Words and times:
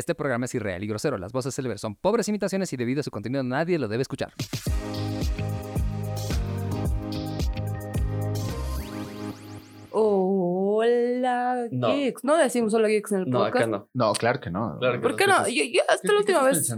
Este 0.00 0.14
programa 0.14 0.46
es 0.46 0.54
irreal 0.54 0.82
y 0.82 0.86
grosero. 0.86 1.18
Las 1.18 1.30
voces 1.30 1.54
célebres 1.54 1.82
son 1.82 1.94
pobres 1.94 2.26
imitaciones 2.26 2.72
y 2.72 2.78
debido 2.78 3.00
a 3.00 3.02
su 3.02 3.10
contenido 3.10 3.42
nadie 3.42 3.78
lo 3.78 3.86
debe 3.86 4.00
escuchar. 4.00 4.32
Hola, 9.92 11.66
No. 11.70 11.88
Geeks. 11.94 12.24
No 12.24 12.36
decimos 12.36 12.72
hola, 12.74 12.88
Geeks 12.88 13.12
en 13.12 13.18
el 13.20 13.30
No, 13.30 13.38
podcast. 13.40 13.56
acá 13.56 13.66
no. 13.66 13.88
No, 13.92 14.12
claro 14.14 14.40
que 14.40 14.50
no. 14.50 14.76
Claro 14.78 14.94
que 14.94 15.00
¿Por 15.00 15.16
qué 15.16 15.26
no? 15.26 15.46
Yo, 15.48 15.64
yo 15.70 15.82
hasta 15.88 16.12
la 16.12 16.18
última 16.20 16.42
vez 16.42 16.72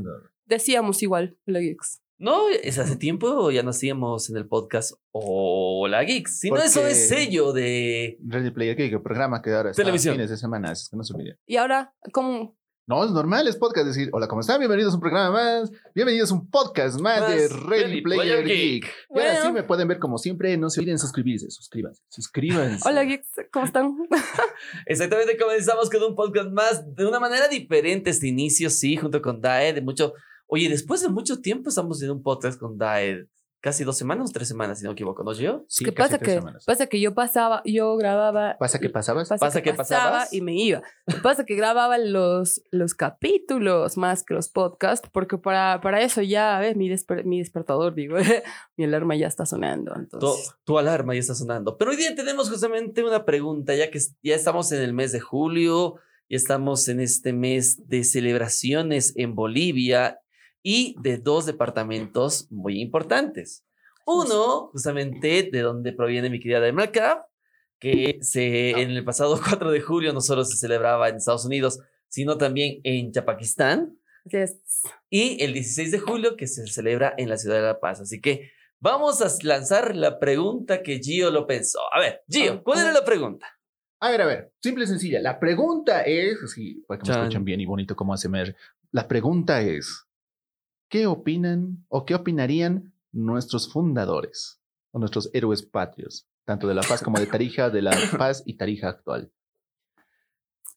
decíamos 0.47 1.03
igual, 1.03 1.37
hola, 1.47 1.61
Geeks. 1.61 2.01
No, 2.19 2.49
es 2.49 2.79
hace 2.79 2.97
tiempo 2.97 3.51
ya 3.51 3.63
no 3.65 3.71
hacíamos 3.71 4.31
en 4.31 4.37
el 4.37 4.47
podcast 4.47 4.93
Hola 5.11 6.03
Geeks. 6.05 6.39
Si 6.41 6.51
no, 6.51 6.57
eso 6.57 6.81
Porque- 6.81 6.93
es 6.93 7.09
sello 7.09 7.53
de. 7.53 8.17
Ready 8.27 8.51
Player 8.51 8.77
Geek, 8.77 8.93
el 8.95 9.03
programa 9.03 9.43
que 9.43 9.51
ahora 9.53 9.71
está 9.71 9.83
Televisión. 9.83 10.15
fines 10.15 10.31
de 10.31 10.37
semana, 10.37 10.73
es 10.73 10.89
que 10.89 10.97
no 10.97 11.03
se 11.05 11.15
olviden. 11.15 11.37
Y 11.47 11.57
ahora, 11.57 11.95
¿cómo? 12.13 12.57
No, 12.85 13.05
es 13.05 13.13
normal, 13.13 13.47
es 13.47 13.55
podcast 13.57 13.87
decir, 13.87 14.09
hola, 14.13 14.27
¿cómo 14.27 14.41
están? 14.41 14.59
Bienvenidos 14.59 14.93
a 14.93 14.97
un 14.97 15.01
programa 15.01 15.31
más, 15.31 15.71
bienvenidos 15.95 16.33
a 16.33 16.35
un 16.35 16.51
podcast 16.51 17.01
más, 17.01 17.21
Más 17.21 17.31
de 17.31 17.49
Ready, 17.49 17.83
Ready 17.85 18.03
Player, 18.03 18.43
Player 18.43 18.45
Geek. 18.45 18.83
Geek. 18.83 18.85
Y 18.85 19.19
ahora 19.19 19.31
Bueno. 19.35 19.47
sí 19.47 19.53
me 19.53 19.63
pueden 19.63 19.87
ver 19.87 19.99
como 20.01 20.19
siempre, 20.19 20.57
no 20.57 20.69
se 20.69 20.81
olviden 20.81 20.99
suscribirse, 20.99 21.49
suscríbanse, 21.49 22.03
suscríbanse. 22.09 22.89
Hola, 22.89 23.05
Geeks, 23.05 23.29
¿cómo 23.53 23.67
están? 23.67 23.97
Exactamente, 24.87 25.39
comenzamos 25.39 25.89
con 25.91 26.03
un 26.03 26.17
podcast 26.17 26.51
más 26.51 26.95
de 26.97 27.07
una 27.07 27.21
manera 27.21 27.47
diferente 27.47 28.11
este 28.11 28.27
inicio, 28.27 28.69
sí, 28.69 28.97
junto 28.97 29.23
con 29.23 29.41
Daed. 29.41 29.77
De 29.77 29.81
mucho. 29.81 30.15
Oye, 30.49 30.69
después 30.69 31.01
de 31.03 31.09
mucho 31.09 31.41
tiempo 31.41 31.69
estamos 31.69 32.03
en 32.03 32.11
un 32.11 32.21
podcast 32.21 32.59
con 32.59 32.77
Daed. 32.77 33.27
Casi 33.63 33.85
dos 33.85 33.97
semanas, 33.97 34.33
tres 34.33 34.49
semanas, 34.49 34.81
si 34.81 34.85
no 34.85 34.91
me 34.91 34.95
equivoco, 34.95 35.23
¿no, 35.23 35.33
Gio? 35.33 35.65
Sí, 35.69 35.85
¿Qué 35.85 35.95
casi 35.95 36.09
pasa 36.15 36.19
tres 36.19 36.29
que, 36.29 36.35
semanas. 36.41 36.65
pasa 36.65 36.87
que 36.89 37.01
yo 37.01 37.15
pasaba, 37.15 37.63
yo 37.65 37.97
grababa. 37.97 38.57
¿Pasa 38.59 38.81
que 38.81 38.91
pasabas? 38.91 39.29
¿Pasa 39.29 39.63
que 39.63 39.73
pasaba 39.73 40.03
pasabas? 40.03 40.33
y 40.33 40.41
me 40.41 40.53
iba. 40.57 40.83
Que 41.07 41.15
pasa 41.23 41.45
que 41.47 41.55
grababa 41.55 41.97
los, 41.97 42.61
los 42.73 42.95
capítulos 42.95 43.97
más 43.97 44.25
que 44.25 44.35
los 44.35 44.49
podcasts, 44.49 45.09
porque 45.13 45.39
para, 45.39 45.81
para 45.81 46.01
eso 46.03 46.23
ya, 46.23 46.59
¿ves? 46.59 46.75
Mi, 46.77 46.89
desper- 46.91 47.23
mi 47.25 47.39
despertador, 47.39 47.95
digo, 47.95 48.17
mi 48.77 48.85
alarma 48.85 49.15
ya 49.15 49.29
está 49.29 49.47
sonando. 49.47 49.93
Tu, 49.95 50.01
Entonces, 50.01 50.55
tu 50.65 50.77
alarma 50.77 51.15
ya 51.15 51.21
está 51.21 51.37
sonando. 51.37 51.79
Pero 51.79 51.93
hoy 51.93 51.97
día 51.97 52.13
tenemos 52.17 52.51
justamente 52.51 53.05
una 53.05 53.25
pregunta, 53.25 53.77
ya 53.77 53.93
que 53.93 54.01
ya 54.25 54.35
estamos 54.35 54.73
en 54.73 54.83
el 54.83 54.93
mes 54.93 55.13
de 55.13 55.21
julio, 55.21 56.01
ya 56.29 56.37
estamos 56.37 56.89
en 56.89 56.99
este 56.99 57.33
mes 57.33 57.87
de 57.89 58.03
celebraciones 58.03 59.13
en 59.17 59.37
Bolivia 59.37 60.19
y 60.63 60.97
de 61.01 61.19
dos 61.19 61.47
departamentos 61.47 62.47
muy 62.51 62.81
importantes. 62.81 63.65
Uno, 64.07 64.69
justamente 64.73 65.49
de 65.51 65.61
donde 65.61 65.93
proviene 65.93 66.31
mi 66.31 66.41
querida 66.41 66.61
de 66.61 66.73
Malcap, 66.73 67.27
que 67.79 68.19
se, 68.21 68.71
en 68.71 68.91
el 68.91 69.05
pasado 69.05 69.41
4 69.45 69.71
de 69.71 69.81
julio 69.81 70.13
no 70.13 70.21
solo 70.21 70.45
se 70.45 70.57
celebraba 70.57 71.09
en 71.09 71.17
Estados 71.17 71.45
Unidos, 71.45 71.81
sino 72.09 72.37
también 72.37 72.81
en 72.85 73.11
Chapaquistán. 73.13 73.99
así 74.27 74.37
es. 74.37 74.57
Y 75.11 75.43
el 75.43 75.53
16 75.53 75.91
de 75.93 75.99
julio 75.99 76.37
que 76.37 76.47
se 76.47 76.67
celebra 76.67 77.15
en 77.17 77.29
la 77.29 77.37
ciudad 77.37 77.57
de 77.57 77.63
La 77.63 77.81
Paz. 77.81 78.01
Así 78.01 78.21
que 78.21 78.51
vamos 78.79 79.21
a 79.23 79.29
lanzar 79.45 79.97
la 79.97 80.19
pregunta 80.19 80.83
que 80.83 80.99
Gio 81.01 81.31
lo 81.31 81.47
pensó. 81.47 81.81
A 81.93 82.01
ver, 82.01 82.23
Gio, 82.29 82.63
¿cuál 82.63 82.81
era 82.81 82.93
la 82.93 83.05
pregunta? 83.05 83.47
A 84.01 84.11
ver, 84.11 84.21
a 84.23 84.27
ver, 84.27 84.53
simple 84.61 84.85
y 84.85 84.89
sencilla. 84.89 85.21
La 85.21 85.39
pregunta 85.39 86.03
es, 86.03 86.37
así, 86.43 86.85
para 86.89 86.99
que 87.01 87.09
me 87.09 87.15
Chan. 87.15 87.23
escuchen 87.23 87.45
bien 87.45 87.61
y 87.61 87.67
bonito 87.67 87.95
como 87.95 88.13
ASMR. 88.13 88.55
La 88.91 89.07
pregunta 89.07 89.61
es, 89.63 90.05
¿qué 90.93 91.07
opinan 91.07 91.87
o 91.89 92.05
qué 92.05 92.15
opinarían 92.15 92.93
nuestros 93.13 93.73
fundadores 93.73 94.61
o 94.91 94.99
nuestros 94.99 95.31
héroes 95.33 95.63
patrios, 95.63 96.29
tanto 96.45 96.69
de 96.69 96.75
La 96.75 96.83
Paz 96.83 97.03
como 97.03 97.19
de 97.19 97.27
Tarija, 97.27 97.71
de 97.71 97.81
La 97.81 97.93
Paz 98.19 98.43
y 98.45 98.59
Tarija 98.59 98.91
actual? 98.91 99.33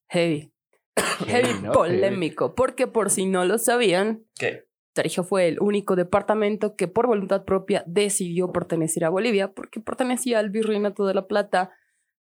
Heavy. 0.07 0.53
Heavy 1.27 1.61
¿no? 1.61 1.73
polémico. 1.73 2.55
Porque 2.55 2.87
por 2.87 3.09
si 3.09 3.25
no 3.25 3.43
lo 3.43 3.57
sabían, 3.57 4.23
¿Qué? 4.39 4.63
Tarija 4.93 5.23
fue 5.23 5.49
el 5.49 5.59
único 5.59 5.97
departamento 5.97 6.77
que 6.77 6.87
por 6.87 7.07
voluntad 7.07 7.43
propia 7.43 7.83
decidió 7.85 8.53
pertenecer 8.53 9.03
a 9.03 9.09
Bolivia 9.09 9.51
porque 9.53 9.81
pertenecía 9.81 10.39
al 10.39 10.49
Virreinato 10.49 11.05
de 11.05 11.13
la 11.13 11.27
Plata 11.27 11.71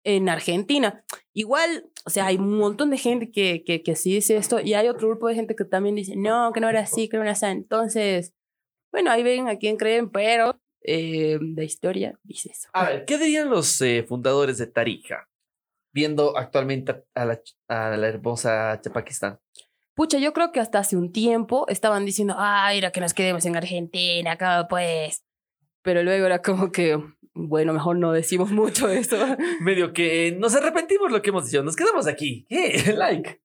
en 0.04 0.28
Argentina. 0.28 1.04
Igual, 1.32 1.90
o 2.04 2.10
sea, 2.10 2.26
hay 2.26 2.36
un 2.36 2.58
montón 2.58 2.90
de 2.90 2.98
gente 2.98 3.30
que, 3.30 3.64
que, 3.64 3.82
que 3.82 3.96
sí 3.96 4.14
dice 4.14 4.36
esto 4.36 4.60
y 4.60 4.74
hay 4.74 4.88
otro 4.88 5.08
grupo 5.08 5.28
de 5.28 5.34
gente 5.34 5.54
que 5.54 5.64
también 5.64 5.94
dice, 5.94 6.14
no, 6.16 6.52
que 6.52 6.60
no 6.60 6.68
era 6.68 6.80
así, 6.80 7.08
que 7.08 7.16
no 7.16 7.22
era 7.22 7.32
así. 7.32 7.46
Entonces, 7.46 8.34
bueno, 8.92 9.10
ahí 9.10 9.22
ven 9.22 9.48
a 9.48 9.56
quién 9.56 9.76
creen, 9.76 10.10
pero 10.10 10.60
eh, 10.82 11.38
la 11.40 11.64
historia 11.64 12.18
dice 12.22 12.50
eso. 12.52 12.68
A 12.72 12.90
ver, 12.90 13.04
¿qué 13.04 13.18
dirían 13.18 13.50
los 13.50 13.80
eh, 13.80 14.04
fundadores 14.06 14.58
de 14.58 14.66
Tarija? 14.66 15.28
Viendo 15.94 16.36
actualmente 16.36 17.04
a 17.14 17.24
la, 17.24 17.40
a 17.68 17.96
la 17.96 18.08
hermosa 18.08 18.80
Chapaquistán. 18.80 19.38
Pucha, 19.94 20.18
yo 20.18 20.32
creo 20.32 20.52
que 20.52 20.60
hasta 20.60 20.78
hace 20.78 20.96
un 20.96 21.12
tiempo 21.12 21.66
estaban 21.68 22.06
diciendo, 22.06 22.34
ay, 22.38 22.78
era 22.78 22.92
que 22.92 23.00
nos 23.00 23.12
quedemos 23.12 23.44
en 23.44 23.56
Argentina, 23.56 24.32
acá 24.32 24.66
pues. 24.68 25.22
Pero 25.82 26.02
luego 26.02 26.26
era 26.26 26.40
como 26.40 26.72
que, 26.72 26.98
bueno, 27.34 27.72
mejor 27.72 27.96
no 27.96 28.12
decimos 28.12 28.50
mucho 28.50 28.88
eso. 28.88 29.16
Medio 29.60 29.92
que 29.92 30.36
nos 30.38 30.54
arrepentimos 30.54 31.10
lo 31.10 31.22
que 31.22 31.30
hemos 31.30 31.46
dicho. 31.46 31.62
Nos 31.62 31.76
quedamos 31.76 32.06
aquí. 32.06 32.46
¿Qué? 32.48 32.92
Like. 32.96 33.40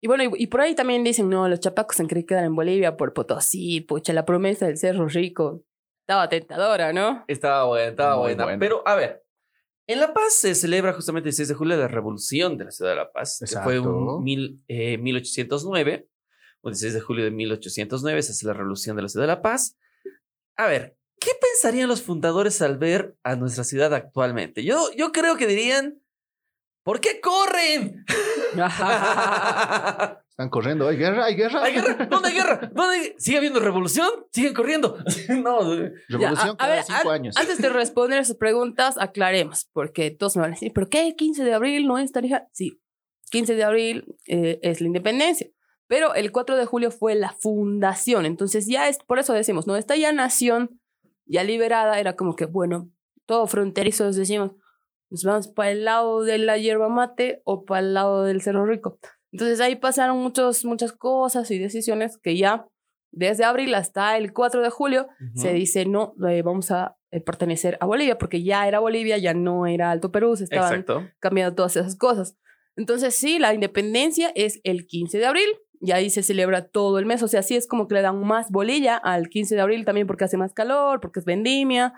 Y 0.00 0.06
bueno, 0.06 0.22
y, 0.24 0.30
y 0.44 0.46
por 0.46 0.60
ahí 0.60 0.74
también 0.74 1.02
dicen, 1.02 1.28
no, 1.28 1.48
los 1.48 1.58
chapacos 1.60 1.96
se 1.96 2.06
creen 2.06 2.22
que 2.24 2.34
quedan 2.34 2.44
en 2.44 2.54
Bolivia 2.54 2.96
por 2.96 3.12
Potosí, 3.12 3.80
pucha, 3.80 4.12
la 4.12 4.24
promesa 4.24 4.66
del 4.66 4.78
Cerro 4.78 5.08
Rico. 5.08 5.64
Estaba 6.06 6.28
tentadora, 6.28 6.92
¿no? 6.92 7.24
Estaba 7.26 7.64
buena, 7.66 7.88
estaba 7.88 8.14
Muy 8.16 8.22
buena. 8.22 8.44
buena. 8.44 8.58
Pero, 8.60 8.86
a 8.86 8.94
ver, 8.94 9.24
en 9.88 9.98
La 10.00 10.14
Paz 10.14 10.34
se 10.34 10.54
celebra 10.54 10.92
justamente 10.92 11.30
el 11.30 11.34
6 11.34 11.48
de 11.48 11.54
julio 11.54 11.76
la 11.76 11.88
revolución 11.88 12.56
de 12.56 12.66
la 12.66 12.70
ciudad 12.70 12.92
de 12.92 12.96
La 12.96 13.10
Paz, 13.10 13.38
que 13.40 13.46
fue 13.60 13.74
Exacto. 13.76 14.16
un 14.16 14.22
mil, 14.22 14.62
eh, 14.68 14.98
1809. 14.98 16.08
El 16.62 16.72
16 16.72 16.94
de 16.94 17.00
julio 17.00 17.24
de 17.24 17.30
1809 17.30 18.22
se 18.22 18.32
hace 18.32 18.46
la 18.46 18.52
revolución 18.52 18.94
de 18.96 19.02
la 19.02 19.08
ciudad 19.08 19.24
de 19.24 19.28
La 19.34 19.42
Paz. 19.42 19.76
A 20.56 20.66
ver, 20.66 20.96
¿qué 21.20 21.30
pensarían 21.40 21.88
los 21.88 22.02
fundadores 22.02 22.60
al 22.62 22.78
ver 22.78 23.16
a 23.24 23.36
nuestra 23.36 23.64
ciudad 23.64 23.92
actualmente? 23.94 24.64
Yo, 24.64 24.90
yo 24.96 25.12
creo 25.12 25.36
que 25.36 25.46
dirían, 25.46 26.00
¿por 26.84 27.00
qué 27.00 27.20
corren? 27.20 28.04
Están 30.30 30.50
corriendo, 30.50 30.86
hay 30.86 30.96
guerra, 30.96 31.24
hay 31.24 31.34
guerra. 31.34 31.64
¿Hay 31.64 31.72
guerra? 31.74 32.06
¿Dónde 32.06 32.28
hay 32.28 32.34
guerra? 32.34 32.70
¿Dónde 32.72 32.96
hay- 32.96 33.14
¿Sigue 33.18 33.38
habiendo 33.38 33.58
revolución? 33.58 34.08
¿Siguen 34.32 34.54
corriendo? 34.54 34.96
no, 35.30 35.60
Revolución 36.08 36.08
Ya, 36.08 36.30
a- 36.30 36.50
a 36.52 36.56
cada 36.56 36.74
ver, 36.76 36.84
cinco 36.84 37.10
an- 37.10 37.14
años. 37.20 37.36
Antes 37.36 37.58
de 37.58 37.68
responder 37.70 38.24
sus 38.24 38.36
preguntas, 38.36 38.96
aclaremos, 38.98 39.68
porque 39.72 40.12
todos 40.12 40.36
me 40.36 40.42
van 40.42 40.52
a 40.52 40.54
decir, 40.54 40.72
¿pero 40.72 40.88
qué? 40.88 41.16
¿15 41.16 41.42
de 41.42 41.54
abril 41.54 41.86
no 41.88 41.98
es 41.98 42.12
Tarija? 42.12 42.46
Sí, 42.52 42.80
15 43.30 43.56
de 43.56 43.64
abril 43.64 44.16
eh, 44.28 44.60
es 44.62 44.80
la 44.80 44.86
independencia, 44.86 45.48
pero 45.88 46.14
el 46.14 46.30
4 46.30 46.56
de 46.56 46.66
julio 46.66 46.92
fue 46.92 47.16
la 47.16 47.32
fundación, 47.40 48.24
entonces 48.24 48.66
ya 48.68 48.88
es, 48.88 48.98
por 49.06 49.18
eso 49.18 49.32
decimos, 49.32 49.66
¿no? 49.66 49.76
Esta 49.76 49.96
ya 49.96 50.12
nación, 50.12 50.80
ya 51.28 51.44
liberada, 51.44 52.00
era 52.00 52.16
como 52.16 52.34
que, 52.34 52.46
bueno, 52.46 52.90
todo 53.26 53.46
fronterizos 53.46 54.16
decimos, 54.16 54.52
nos 55.10 55.24
vamos 55.24 55.48
para 55.48 55.70
el 55.70 55.84
lado 55.84 56.22
de 56.22 56.38
la 56.38 56.58
hierba 56.58 56.88
mate 56.88 57.42
o 57.44 57.64
para 57.64 57.80
el 57.80 57.94
lado 57.94 58.24
del 58.24 58.42
Cerro 58.42 58.66
Rico. 58.66 58.98
Entonces 59.32 59.60
ahí 59.60 59.76
pasaron 59.76 60.18
muchos, 60.18 60.64
muchas 60.64 60.92
cosas 60.92 61.50
y 61.50 61.58
decisiones 61.58 62.18
que 62.18 62.36
ya 62.36 62.66
desde 63.10 63.44
abril 63.44 63.74
hasta 63.74 64.16
el 64.16 64.32
4 64.32 64.62
de 64.62 64.70
julio 64.70 65.08
se 65.34 65.52
dice 65.52 65.86
no, 65.86 66.14
eh, 66.28 66.42
vamos 66.42 66.70
a 66.70 66.96
eh, 67.10 67.20
pertenecer 67.20 67.78
a 67.80 67.86
Bolivia, 67.86 68.18
porque 68.18 68.42
ya 68.42 68.68
era 68.68 68.80
Bolivia, 68.80 69.16
ya 69.16 69.32
no 69.32 69.66
era 69.66 69.90
Alto 69.90 70.12
Perú, 70.12 70.36
se 70.36 70.44
estaban 70.44 70.80
Exacto. 70.80 71.08
cambiando 71.18 71.54
todas 71.54 71.76
esas 71.76 71.96
cosas. 71.96 72.36
Entonces, 72.76 73.14
sí, 73.14 73.38
la 73.38 73.54
independencia 73.54 74.30
es 74.34 74.60
el 74.62 74.86
15 74.86 75.18
de 75.18 75.26
abril 75.26 75.48
y 75.80 75.92
ahí 75.92 76.10
se 76.10 76.22
celebra 76.22 76.66
todo 76.66 76.98
el 76.98 77.06
mes. 77.06 77.22
O 77.22 77.28
sea, 77.28 77.42
sí 77.42 77.56
es 77.56 77.66
como 77.66 77.88
que 77.88 77.94
le 77.94 78.02
dan 78.02 78.20
más 78.20 78.50
bolilla 78.50 78.96
al 78.96 79.28
15 79.28 79.54
de 79.54 79.60
abril 79.60 79.84
también 79.84 80.06
porque 80.06 80.24
hace 80.24 80.36
más 80.36 80.52
calor, 80.52 81.00
porque 81.00 81.20
es 81.20 81.24
vendimia 81.24 81.94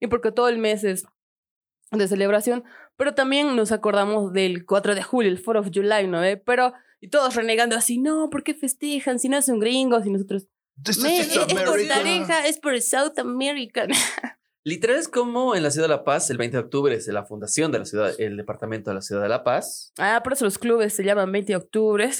y 0.00 0.06
porque 0.08 0.32
todo 0.32 0.48
el 0.48 0.58
mes 0.58 0.84
es 0.84 1.04
de 1.90 2.08
celebración. 2.08 2.64
Pero 2.96 3.14
también 3.14 3.56
nos 3.56 3.72
acordamos 3.72 4.32
del 4.32 4.66
4 4.66 4.94
de 4.94 5.02
julio, 5.02 5.30
el 5.30 5.42
4 5.42 5.60
of 5.60 5.70
July, 5.72 6.06
¿no? 6.06 6.20
ve? 6.20 6.36
Pero, 6.36 6.72
y 7.00 7.08
todos 7.08 7.34
renegando 7.34 7.76
así, 7.76 7.98
no, 7.98 8.30
¿por 8.30 8.42
qué 8.42 8.54
festejan? 8.54 9.18
Si 9.18 9.28
no 9.28 9.40
son 9.42 9.58
gringos 9.58 10.06
y 10.06 10.10
nosotros, 10.10 10.46
This 10.82 10.96
is 10.98 11.02
"Men, 11.02 11.12
es, 11.20 11.36
es 11.36 11.62
por. 11.62 11.86
Tarija, 11.86 12.46
es 12.46 12.58
por 12.58 12.80
South 12.80 13.18
America. 13.18 13.86
Literal 14.64 14.96
es 14.96 15.08
como 15.08 15.56
en 15.56 15.62
la 15.64 15.70
ciudad 15.72 15.88
de 15.88 15.94
La 15.94 16.04
Paz, 16.04 16.30
el 16.30 16.38
20 16.38 16.56
de 16.56 16.62
octubre 16.62 16.94
es 16.94 17.08
la 17.08 17.24
fundación 17.24 17.72
de 17.72 17.80
la 17.80 17.84
ciudad, 17.84 18.12
el 18.18 18.36
departamento 18.36 18.90
de 18.90 18.94
la 18.94 19.02
ciudad 19.02 19.20
de 19.22 19.28
La 19.28 19.42
Paz. 19.42 19.92
Ah, 19.98 20.20
por 20.22 20.34
eso 20.34 20.44
los 20.44 20.56
clubes 20.58 20.94
se 20.94 21.02
llaman 21.02 21.32
20 21.32 21.52
de 21.52 21.56
octubre. 21.56 22.10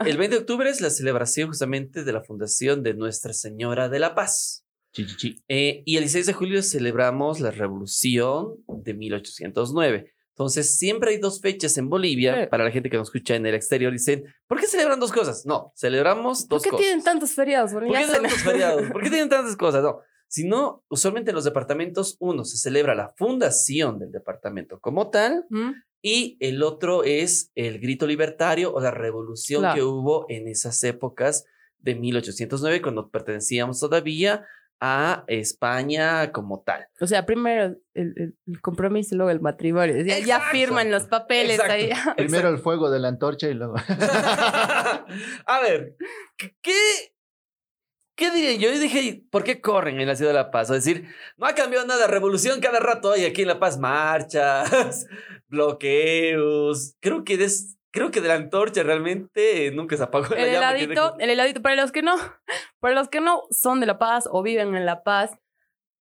El, 0.00 0.08
el 0.08 0.16
20 0.18 0.36
de 0.36 0.40
octubre 0.40 0.70
es 0.70 0.80
la 0.80 0.90
celebración 0.90 1.48
justamente 1.48 2.04
de 2.04 2.12
la 2.12 2.22
fundación 2.22 2.82
de 2.84 2.94
Nuestra 2.94 3.32
Señora 3.32 3.88
de 3.88 3.98
la 3.98 4.14
Paz. 4.14 4.64
Chi, 4.92 5.06
chi, 5.06 5.16
chi. 5.16 5.44
Eh, 5.48 5.82
y 5.84 5.96
el 5.96 6.02
16 6.02 6.26
de 6.26 6.32
julio 6.34 6.62
celebramos 6.62 7.40
la 7.40 7.50
revolución 7.50 8.56
de 8.68 8.94
1809. 8.94 10.12
Entonces, 10.34 10.76
siempre 10.78 11.10
hay 11.10 11.18
dos 11.18 11.40
fechas 11.40 11.76
en 11.78 11.88
Bolivia. 11.88 12.42
Sí. 12.44 12.46
Para 12.48 12.64
la 12.64 12.70
gente 12.70 12.90
que 12.90 12.96
nos 12.96 13.08
escucha 13.08 13.34
en 13.34 13.44
el 13.46 13.54
exterior, 13.54 13.92
dicen, 13.92 14.24
¿por 14.46 14.60
qué 14.60 14.66
celebran 14.66 15.00
dos 15.00 15.12
cosas? 15.12 15.44
No, 15.46 15.72
celebramos 15.76 16.42
¿Por 16.42 16.48
dos 16.58 16.62
qué 16.62 16.70
cosas. 16.70 16.86
tienen 16.86 17.04
tantos 17.04 17.32
feriados? 17.32 17.72
Bueno, 17.72 17.88
¿Por 17.88 17.96
qué 17.98 18.06
se- 18.06 18.12
tantos 18.20 18.32
feriados? 18.42 18.82
¿Por 18.92 19.02
qué 19.02 19.10
tienen 19.10 19.28
tantas 19.28 19.56
cosas? 19.56 19.82
No, 19.82 20.00
sino 20.32 20.82
usualmente 20.88 21.30
en 21.30 21.34
los 21.34 21.44
departamentos, 21.44 22.16
uno, 22.20 22.44
se 22.46 22.56
celebra 22.56 22.94
la 22.94 23.12
fundación 23.18 23.98
del 23.98 24.10
departamento 24.12 24.80
como 24.80 25.10
tal, 25.10 25.44
¿Mm? 25.50 25.72
Y 26.04 26.36
el 26.40 26.62
otro 26.64 27.04
es 27.04 27.52
el 27.54 27.78
grito 27.78 28.06
libertario 28.08 28.72
o 28.74 28.80
la 28.80 28.90
revolución 28.90 29.60
Claro. 29.60 29.74
que 29.76 29.82
hubo 29.84 30.26
en 30.30 30.48
esas 30.48 30.82
épocas 30.84 31.44
de 31.78 31.94
1809, 31.94 32.80
cuando 32.82 33.08
pertenecíamos 33.10 33.78
todavía 33.78 34.44
a 34.80 35.22
España 35.28 36.32
como 36.32 36.60
tal. 36.62 36.86
O 37.00 37.06
sea, 37.06 37.24
primero 37.24 37.76
el, 37.94 38.12
el- 38.16 38.34
el 38.48 38.60
compromiso 38.60 39.14
y 39.14 39.18
luego 39.18 39.30
el 39.30 39.40
matrimonio. 39.40 40.02
Ya, 40.02 40.18
ya 40.18 40.40
firman 40.50 40.90
los 40.90 41.04
papeles 41.06 41.60
Exacto. 41.60 41.72
ahí. 41.74 41.90
Primero 42.16 42.48
el 42.48 42.58
fuego 42.58 42.90
de 42.90 42.98
la 42.98 43.06
antorcha 43.06 43.48
y 43.48 43.54
luego. 43.54 43.76
a 45.46 45.60
ver, 45.62 45.96
¿qué, 46.62 46.74
¿qué 48.14 48.30
diría 48.30 48.54
yo? 48.54 48.70
Dije, 48.78 49.24
¿por 49.30 49.44
qué 49.44 49.60
corren 49.60 50.00
en 50.00 50.06
la 50.08 50.16
ciudad 50.16 50.30
de 50.32 50.38
La 50.38 50.50
Paz? 50.50 50.70
Es 50.70 50.84
decir, 50.84 51.08
no 51.36 51.46
ha 51.46 51.54
cambiado 51.54 51.86
nada, 51.86 52.06
revolución 52.06 52.60
cada 52.60 52.80
rato 52.80 53.12
hay 53.12 53.24
aquí 53.24 53.42
en 53.42 53.48
La 53.48 53.58
Paz, 53.58 53.78
marchas, 53.78 55.06
bloqueos. 55.48 56.96
Creo 57.00 57.24
que 57.24 57.36
des- 57.36 57.78
creo 57.90 58.10
que 58.10 58.20
de 58.20 58.28
la 58.28 58.34
antorcha 58.34 58.82
realmente 58.82 59.70
nunca 59.72 59.96
se 59.96 60.02
apagó 60.02 60.34
la 60.34 60.40
El 60.40 60.52
llama 60.52 60.74
que 60.74 60.82
heladito, 60.84 61.16
el 61.18 61.30
heladito, 61.30 61.62
para 61.62 61.76
los 61.76 61.92
que 61.92 62.02
no, 62.02 62.14
para 62.80 62.94
los 62.94 63.08
que 63.08 63.20
no 63.20 63.42
son 63.50 63.80
de 63.80 63.86
La 63.86 63.98
Paz 63.98 64.28
o 64.30 64.42
viven 64.42 64.74
en 64.74 64.86
La 64.86 65.02
Paz, 65.02 65.32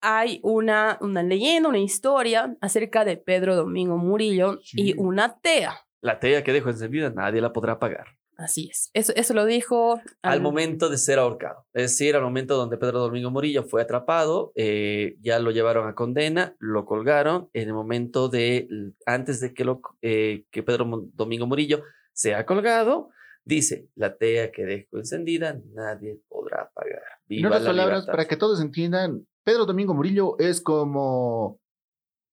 hay 0.03 0.39
una, 0.43 0.97
una 1.01 1.21
leyenda, 1.23 1.69
una 1.69 1.77
historia 1.79 2.55
acerca 2.61 3.05
de 3.05 3.17
Pedro 3.17 3.55
Domingo 3.55 3.97
Murillo 3.97 4.59
y 4.73 4.97
una 4.97 5.39
tea. 5.39 5.85
La 6.01 6.19
tea 6.19 6.43
que 6.43 6.53
dejó 6.53 6.69
encendida 6.69 7.11
nadie 7.11 7.39
la 7.41 7.53
podrá 7.53 7.73
apagar. 7.73 8.07
Así 8.43 8.69
es. 8.71 8.89
Eso, 8.93 9.13
eso 9.15 9.33
lo 9.33 9.45
dijo 9.45 10.01
Al 10.21 10.41
momento 10.41 10.89
de 10.89 10.97
ser 10.97 11.19
ahorcado. 11.19 11.65
Es 11.73 11.83
decir, 11.91 12.15
al 12.15 12.23
momento 12.23 12.55
donde 12.57 12.77
Pedro 12.77 12.99
Domingo 12.99 13.31
Murillo 13.31 13.63
fue 13.63 13.81
atrapado, 13.81 14.51
eh, 14.55 15.15
ya 15.21 15.39
lo 15.39 15.51
llevaron 15.51 15.87
a 15.87 15.95
condena, 15.95 16.55
lo 16.59 16.85
colgaron. 16.85 17.49
En 17.53 17.67
el 17.67 17.73
momento 17.73 18.29
de, 18.29 18.67
antes 19.05 19.39
de 19.39 19.53
que, 19.53 19.65
lo, 19.65 19.81
eh, 20.01 20.45
que 20.51 20.63
Pedro 20.63 21.09
Domingo 21.13 21.47
Murillo 21.47 21.83
sea 22.13 22.45
colgado, 22.45 23.09
dice, 23.43 23.87
la 23.95 24.17
tea 24.17 24.51
que 24.51 24.65
dejo 24.65 24.97
encendida 24.97 25.59
nadie 25.73 26.19
podrá 26.27 26.63
apagar. 26.63 27.01
En 27.29 27.37
Viva 27.37 27.49
otras 27.49 27.63
la 27.63 27.69
palabras, 27.69 27.97
libertad. 27.99 28.11
para 28.13 28.27
que 28.27 28.37
todos 28.37 28.61
entiendan, 28.61 29.27
Pedro 29.43 29.65
Domingo 29.65 29.93
Murillo 29.93 30.37
es 30.39 30.61
como. 30.61 31.59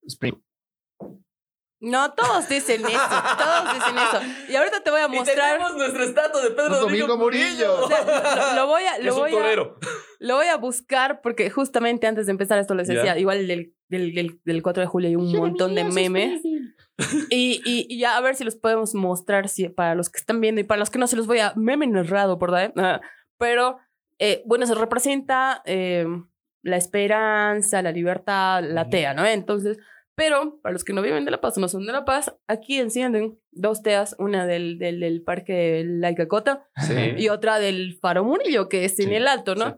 Spring. 0.03 0.41
No, 1.81 2.13
todos 2.13 2.49
dicen 2.49 2.81
eso, 2.85 2.99
todos 3.39 3.75
dicen 3.75 3.95
eso. 3.97 4.21
Y 4.53 4.57
ahorita 4.57 4.81
te 4.83 4.91
voy 4.91 5.01
a 5.01 5.07
Y 5.07 5.09
mostrar. 5.11 5.53
tenemos 5.53 5.77
nuestra 5.77 6.05
estatua 6.05 6.43
de 6.43 6.51
Pedro 6.51 6.81
Domingo 6.81 7.07
Domingo, 7.07 7.17
Murillo. 7.17 7.47
Murillo. 7.47 7.85
O 7.85 7.89
sea, 7.89 8.55
lo, 8.55 8.63
lo 8.63 8.67
voy 8.67 8.83
a, 8.83 8.97
Que 8.97 9.03
lo 9.05 9.09
es 9.11 9.15
un 9.15 9.21
voy 9.21 9.33
a, 9.37 9.57
lo 10.19 10.35
voy 10.37 10.47
a 10.47 10.57
buscar 10.57 11.21
porque 11.23 11.51
justamente 11.51 12.07
antes 12.09 12.27
de 12.27 12.33
empezar 12.33 12.59
esto 12.59 12.75
les 12.75 12.89
Ya. 12.89 12.95
decía, 12.95 13.19
igual 13.19 13.47
del, 13.47 13.75
del, 13.89 14.13
del, 14.15 14.41
del 14.45 14.63
4 14.63 14.81
de 14.81 14.87
julio 14.89 15.09
hay 15.09 15.17
un 15.17 15.31
montón 15.37 15.75
de 15.77 15.85
memes. 15.85 16.43
Y, 17.31 17.63
y, 17.65 17.87
y 17.89 17.99
ya 18.01 18.17
a 18.17 18.21
ver 18.21 18.35
si 18.35 18.43
los 18.43 18.57
podemos 18.57 18.93
mostrar 18.97 19.49
si, 19.49 19.69
para 19.69 19.95
los 19.95 20.11
que 20.11 20.19
están 20.19 20.41
viendo 20.41 20.61
y 20.61 20.65
para 20.65 20.81
los 20.81 20.91
que 20.91 20.99
no 20.99 21.07
se 21.07 21.15
los 21.15 21.29
voy 21.29 21.39
a 21.39 21.53
meme 21.55 21.87
narrado, 21.87 22.39
¿verdad? 22.39 22.73
Ah, 22.77 23.01
Pero 23.39 23.79
eh, 24.19 24.43
bueno, 24.47 24.67
se 24.67 24.75
representa 24.75 25.63
eh, 25.65 26.07
la 26.63 26.77
esperanza, 26.77 27.83
la 27.83 27.93
libertad, 27.93 28.65
la 28.65 28.89
tea, 28.89 29.15
¿no? 29.15 29.25
Entonces, 29.25 29.79
pero 30.19 30.59
para 30.61 30.73
los 30.75 30.85
que 30.85 30.93
no 30.93 31.01
viven 31.01 31.25
de 31.25 31.31
La 31.31 31.41
Paz 31.41 31.57
o 31.57 31.61
no 31.61 31.69
son 31.69 31.87
de 31.87 31.93
La 31.93 32.05
Paz, 32.05 32.35
aquí 32.49 32.79
encienden 32.79 33.39
dos 33.53 33.83
teas, 33.83 34.17
una 34.19 34.47
del, 34.47 34.79
del, 34.79 35.01
del 35.01 35.23
parque 35.23 35.85
La 35.87 36.11
Icacota 36.11 36.67
Sí. 36.77 36.95
y 37.17 37.29
otra 37.31 37.59
del 37.59 37.97
Faro 38.03 38.25
Murillo, 38.25 38.69
que 38.69 38.85
es 38.85 38.99
en 38.99 39.09
Sí, 39.09 39.15
el 39.15 39.29
alto, 39.29 39.55
¿no? 39.55 39.71
sí. 39.71 39.77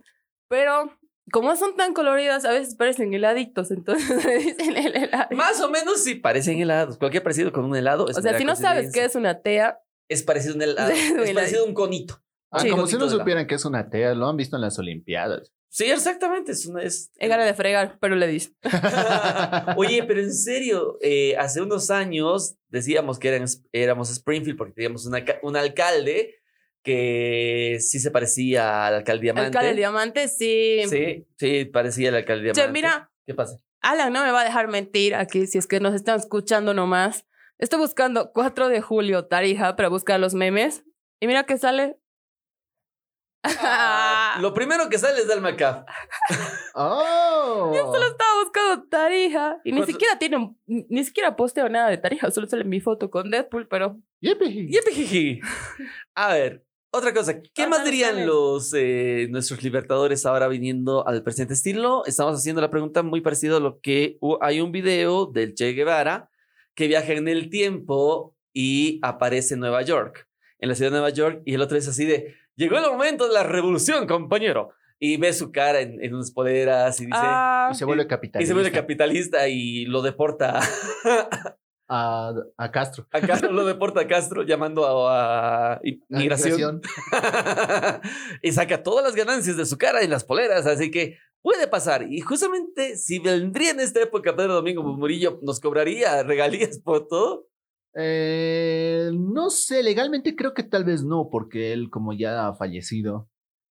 Pero 0.49 0.91
como 1.31 1.55
son 1.55 1.77
tan 1.77 1.95
coloridas, 1.95 2.45
a 2.45 2.51
veces 2.53 2.75
parecen 2.75 3.15
heladitos, 3.15 3.71
entonces 3.71 4.09
dicen 4.59 4.77
el. 4.77 5.11
Más 5.37 5.61
o 5.61 5.71
menos 5.71 6.03
sí 6.03 6.17
parecen 6.17 6.59
helados. 6.59 6.99
Cualquier 6.99 7.23
parecido 7.23 7.53
con 7.53 7.65
un 7.67 7.77
helado 7.77 8.09
es 8.09 8.17
O 8.19 8.23
sea, 8.23 8.37
si 8.37 8.45
no 8.45 8.57
sabes 8.57 8.91
qué 8.93 9.05
es 9.05 9.15
una 9.15 9.41
tea, 9.43 9.79
Es 10.09 10.23
parecido 10.25 10.55
a 10.55 10.57
un 10.57 10.63
helado. 10.63 10.91
Es 11.25 11.33
parecido 11.33 11.65
a 11.65 11.69
un 11.69 11.75
conito. 11.75 12.21
Ah, 12.51 12.59
Sí. 12.61 12.71
como 12.71 12.89
si 12.89 12.97
no 12.97 13.09
supieran 13.09 13.47
que 13.47 13.55
es 13.55 13.65
una 13.65 13.91
tea, 13.91 14.13
lo 14.15 14.27
han 14.27 14.37
visto 14.37 14.57
en 14.57 14.63
las 14.63 14.77
Olimpiadas. 14.81 15.53
Sí, 15.73 15.85
exactamente. 15.85 16.51
Es 16.53 16.67
una, 16.67 16.83
es, 16.83 17.13
es 17.17 17.29
gana 17.29 17.45
de 17.45 17.55
fregar, 17.55 17.97
pero 18.01 18.17
le 18.17 18.27
dice. 18.27 18.53
Oye, 19.77 20.03
pero 20.03 20.21
en 20.21 20.35
serio, 20.35 20.99
eh, 21.01 21.37
hace 21.39 21.63
unos 21.63 21.91
años 21.91 22.57
decíamos 22.69 23.21
que 23.21 23.29
eran, 23.29 23.47
éramos 23.73 24.11
Springfield 24.11 24.59
porque 24.59 24.75
teníamos 24.75 25.07
una 25.07 25.25
un 25.43 25.57
alcalde 25.57 26.35
que 26.83 27.79
sí 27.81 28.01
se 28.01 28.11
parecía 28.11 28.87
al 28.87 28.95
alcalde 28.95 29.23
Diamante. 29.23 29.47
Alcalde 29.47 29.75
diamante, 29.77 30.29
sí. 30.29 30.83
Sí, 30.89 31.27
sí, 31.39 31.65
parecía 31.67 32.09
el 32.09 32.17
alcalde 32.17 32.53
Che, 32.53 32.63
Diamante. 32.63 32.73
mira, 32.73 33.13
¿Qué 33.27 33.35
pasa? 33.35 33.59
Alan 33.81 34.13
no 34.13 34.25
me 34.25 34.33
va 34.33 34.41
a 34.41 34.45
dejar 34.45 34.69
mentir 34.69 35.15
aquí 35.15 35.47
si 35.47 35.59
es 35.59 35.67
que 35.67 35.79
nos 35.79 35.95
están 35.95 36.19
escuchando 36.19 36.75
nomás. 36.75 37.27
Estoy 37.59 37.79
buscando 37.79 38.33
4 38.33 38.69
de 38.69 38.81
julio, 38.81 39.27
Tarija, 39.27 39.77
para 39.77 39.89
buscar 39.89 40.19
los 40.19 40.35
memes. 40.35 40.83
Y 41.21 41.27
mira 41.27 41.45
que 41.45 41.59
sale. 41.59 41.97
Ah, 43.43 44.20
lo 44.41 44.55
primero 44.55 44.89
que 44.89 44.99
sale 44.99 45.21
es 45.21 45.29
del 45.29 45.41
Macaf. 45.41 45.85
¡Oh! 46.75 47.73
Solo 47.75 48.07
estaba 48.07 48.43
buscando 48.43 48.85
Tarija. 48.89 49.59
Y 49.65 49.73
ni 49.73 49.79
¿Cuánto- 49.79 49.93
siquiera 49.93 50.19
tiene, 50.19 50.37
un- 50.37 50.59
ni 50.67 51.05
siquiera 51.05 51.37
posteo 51.37 51.69
nada 51.69 51.89
de 51.91 51.99
Tarija, 51.99 52.31
solo 52.31 52.47
sale 52.49 52.65
mi 52.65 52.81
foto 52.81 53.11
con 53.11 53.31
Deadpool, 53.31 53.67
pero. 53.69 53.99
Yepijiji. 54.21 55.41
A 56.15 56.35
ver, 56.35 56.65
otra 56.93 57.13
cosa. 57.15 57.41
¿Qué 57.41 57.63
Ah, 57.63 57.69
más 57.69 57.85
dirían 57.85 58.27
los 58.27 58.73
eh, 58.77 59.29
nuestros 59.31 59.63
libertadores 59.63 60.27
ahora 60.27 60.49
viniendo 60.49 61.07
al 61.07 61.23
presente 61.23 61.55
estilo? 61.55 62.05
Estamos 62.07 62.39
haciendo 62.39 62.61
la 62.61 62.71
pregunta 62.71 63.03
muy 63.03 63.21
parecida 63.21 63.57
a 63.57 63.61
lo 63.61 63.81
que 63.81 64.19
hay 64.41 64.61
un 64.61 64.73
video 64.73 65.27
del 65.27 65.55
Che 65.55 65.73
Guevara 65.73 66.31
que 66.75 66.87
viaja 66.87 67.13
en 67.13 67.29
el 67.29 67.51
tiempo 67.51 68.37
y 68.53 68.99
aparece 69.03 69.55
en 69.55 69.61
Nueva 69.61 69.83
York, 69.83 70.29
en 70.59 70.69
la 70.69 70.75
ciudad 70.75 70.91
de 70.91 70.97
Nueva 70.99 71.11
York, 71.11 71.43
y 71.45 71.55
el 71.55 71.61
otro 71.63 71.77
es 71.79 71.87
así 71.89 72.05
de, 72.05 72.35
llegó 72.61 72.79
el 72.79 72.85
momento 72.91 73.27
de 73.27 73.35
la 73.35 73.43
revolución, 73.43 74.07
compañero. 74.07 74.71
Y 75.03 75.17
ve 75.17 75.33
su 75.33 75.51
cara 75.51 75.81
en, 75.81 76.03
en 76.05 76.15
unas 76.15 76.31
poleras 76.31 77.01
y 77.01 77.07
dice, 77.07 77.19
Ah, 77.19 77.71
Y 77.73 77.75
se 77.75 77.87
vuelve 77.87 78.03
y 78.05 78.07
capitalista. 78.07 78.47
se 78.49 78.53
vuelve 78.55 78.71
capitalista 78.71 79.49
y 79.49 79.87
lo 79.87 80.03
deporta 80.03 80.61
a, 81.89 82.35
a 82.59 82.71
Castro. 82.71 83.07
a 83.11 83.21
Castro, 83.23 83.51
lo 83.51 83.65
deporta 83.65 84.03
a 84.03 84.07
Castro 84.07 84.43
llamando 84.43 84.87
a, 85.09 85.73
a 85.73 85.81
inmigración. 85.83 86.83
y 88.43 88.53
saca 88.53 88.83
todas 88.83 89.05
las 89.05 89.15
ganancias 89.15 89.57
de 89.57 89.65
su 89.67 89.79
cara 89.79 90.03
en 90.03 90.11
las 90.11 90.25
poleras, 90.25 90.67
así 90.67 90.91
que 90.91 91.17
puede 91.43 91.67
pasar. 91.67 92.03
Y 92.11 92.21
justamente 92.21 92.97
si 92.97 93.19
vendría 93.21 93.71
en 93.71 93.81
esta 93.81 94.03
época 94.03 94.37
Pedro 94.37 94.55
Domingo 94.55 94.83
Murillo, 94.83 95.39
nos 95.43 95.61
cobraría 95.61 96.23
regalías 96.23 96.79
por 96.79 97.09
todo. 97.09 97.47
Eh, 97.97 99.11
no 99.15 99.51
sé, 99.51 99.83
legalmente 99.83 100.37
creo 100.37 100.55
que 100.55 100.63
tal 100.63 100.85
vez 100.85 101.03
no, 101.05 101.29
porque 101.31 101.73
él, 101.73 101.91
como 101.91 102.13
ya 102.13 102.49
ha 102.49 102.55
fallecido, 102.55 103.29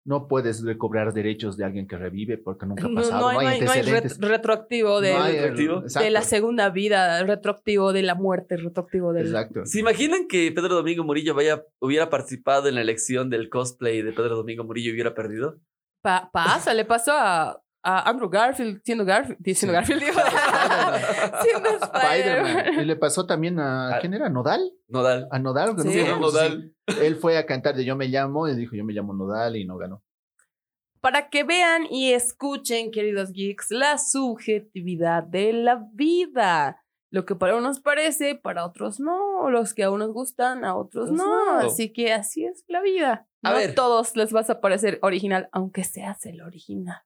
no 0.06 0.28
puedes 0.28 0.62
recobrar 0.62 1.14
derechos 1.14 1.56
de 1.56 1.64
alguien 1.64 1.86
que 1.86 1.96
revive 1.96 2.36
porque 2.36 2.66
nunca 2.66 2.84
ha 2.84 2.88
no, 2.88 2.94
pasado. 2.96 3.20
no 3.20 3.28
hay, 3.30 3.36
no 3.36 3.40
hay- 3.52 3.60
no 3.62 3.70
hay 3.72 3.78
antecedentes. 3.80 4.20
ret- 4.20 4.28
retroactivo 4.28 5.00
de, 5.00 5.12
No 5.14 5.22
hay, 5.22 5.32
retroactivo. 5.32 5.80
de 5.80 5.86
exacto, 5.86 6.10
la 6.10 6.22
segunda 6.22 6.68
vida, 6.70 7.22
retroactivo 7.24 7.92
de 7.94 8.02
la 8.02 8.14
muerte, 8.14 8.56
retroactivo 8.58 9.12
del... 9.14 9.26
Exacto. 9.28 9.64
¿Se 9.64 9.80
imaginan 9.80 10.28
que 10.28 10.52
Pedro 10.52 10.74
Domingo 10.74 11.04
Murillo 11.04 11.34
vaya, 11.34 11.64
hubiera 11.80 12.10
participado 12.10 12.68
en 12.68 12.74
la 12.74 12.82
elección 12.82 13.30
del 13.30 13.48
cosplay 13.48 14.02
de 14.02 14.12
Pedro 14.12 14.36
Domingo 14.36 14.62
Murillo 14.64 14.90
y 14.90 14.92
hubiera 14.94 15.14
perdido? 15.14 15.58
Pa- 16.02 16.28
pasa, 16.30 16.74
le 16.74 16.84
pasó 16.84 17.12
a, 17.14 17.62
a 17.84 18.08
Andrew 18.08 18.30
Garfield 18.30 18.80
siendo 18.84 19.04
Garfield, 19.04 19.38
siendo 19.44 19.58
Sí. 19.60 19.66
Garfield, 19.72 20.00
digo, 20.02 20.14
siendo 21.42 21.68
Spider-Man. 21.70 22.80
Y 22.80 22.84
le 22.84 22.96
pasó 22.96 23.26
también 23.26 23.60
a. 23.60 23.98
¿Quién 24.00 24.14
era? 24.14 24.28
¿Nodal? 24.28 24.72
Nodal. 24.88 25.28
A 25.30 25.38
Nodal. 25.38 25.70
Sí. 25.78 25.84
¿no? 25.86 25.92
Sí, 25.92 26.04
no, 26.08 26.18
Nodal. 26.18 26.74
Sí. 26.88 26.96
Él 27.02 27.16
fue 27.16 27.36
a 27.38 27.46
cantar 27.46 27.74
de 27.76 27.84
Yo 27.84 27.94
me 27.96 28.06
llamo 28.08 28.48
y 28.48 28.56
dijo 28.56 28.74
Yo 28.74 28.84
me 28.84 28.92
llamo 28.92 29.14
Nodal 29.14 29.56
y 29.56 29.64
no 29.66 29.76
ganó. 29.76 30.02
Para 31.00 31.28
que 31.28 31.44
vean 31.44 31.84
y 31.90 32.12
escuchen, 32.14 32.90
queridos 32.90 33.30
geeks, 33.32 33.70
la 33.70 33.98
subjetividad 33.98 35.22
de 35.22 35.52
la 35.52 35.86
vida. 35.92 36.80
Lo 37.10 37.26
que 37.26 37.36
para 37.36 37.54
unos 37.56 37.80
parece, 37.80 38.34
para 38.34 38.64
otros 38.64 38.98
no. 39.00 39.50
Los 39.50 39.74
que 39.74 39.84
a 39.84 39.90
unos 39.90 40.10
gustan, 40.12 40.64
a 40.64 40.74
otros 40.74 41.10
Pues 41.10 41.18
no. 41.18 41.60
no. 41.60 41.66
Así 41.66 41.92
que 41.92 42.12
así 42.12 42.44
es 42.46 42.64
la 42.68 42.80
vida. 42.80 43.28
A 43.42 43.50
no 43.50 43.56
ver. 43.58 43.74
todos 43.74 44.16
les 44.16 44.32
vas 44.32 44.48
a 44.48 44.60
parecer 44.62 44.98
original, 45.02 45.48
aunque 45.52 45.84
seas 45.84 46.24
el 46.24 46.40
original. 46.40 47.02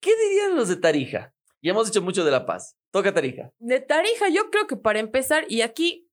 ¿Qué 0.00 0.10
dirían 0.28 0.56
los 0.56 0.68
de 0.68 0.76
Tarija? 0.76 1.34
Ya 1.62 1.72
hemos 1.72 1.86
dicho 1.86 2.00
mucho 2.02 2.24
de 2.24 2.30
La 2.30 2.46
Paz. 2.46 2.76
Toca 2.90 3.12
Tarija. 3.12 3.52
De 3.58 3.80
Tarija, 3.80 4.28
yo 4.30 4.50
creo 4.50 4.66
que 4.66 4.76
para 4.76 4.98
empezar, 4.98 5.44
y 5.48 5.60
aquí 5.60 6.08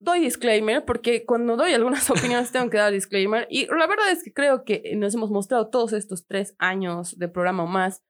doy 0.00 0.20
disclaimer, 0.20 0.84
porque 0.84 1.24
cuando 1.24 1.56
doy 1.56 1.72
algunas 1.72 2.08
opiniones 2.10 2.52
tengo 2.52 2.70
que 2.70 2.78
dar 2.78 2.92
disclaimer, 2.92 3.46
y 3.50 3.66
la 3.66 3.86
verdad 3.86 4.10
es 4.12 4.22
que 4.22 4.32
creo 4.32 4.64
que 4.64 4.92
nos 4.96 5.14
hemos 5.14 5.30
mostrado 5.30 5.70
todos 5.70 5.92
estos 5.92 6.26
tres 6.26 6.54
años 6.58 7.18
de 7.18 7.28
programa 7.28 7.64
o 7.64 7.66
más 7.66 8.02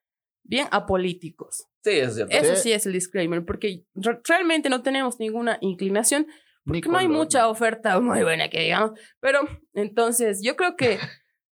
bien 0.45 0.67
apolíticos. 0.71 1.67
Sí, 1.85 1.91
es 1.93 2.15
cierto. 2.15 2.37
Eso 2.37 2.57
Sí. 2.57 2.73
es 2.73 2.85
el 2.87 2.93
disclaimer, 2.93 3.45
porque 3.45 3.85
re- 3.95 4.21
realmente 4.29 4.69
no 4.69 4.83
tenemos 4.83 5.19
ninguna 5.19 5.59
inclinación, 5.61 6.27
Ni 6.65 6.81
porque 6.81 6.89
no 6.91 6.99
hay 6.99 7.09
mucha 7.09 7.49
oferta 7.49 7.99
muy 8.01 8.23
buena 8.23 8.49
que 8.51 8.61
digamos, 8.61 8.93
pero 9.21 9.41
entonces 9.73 10.41
yo 10.45 10.57
creo 10.57 10.77
que 10.77 10.99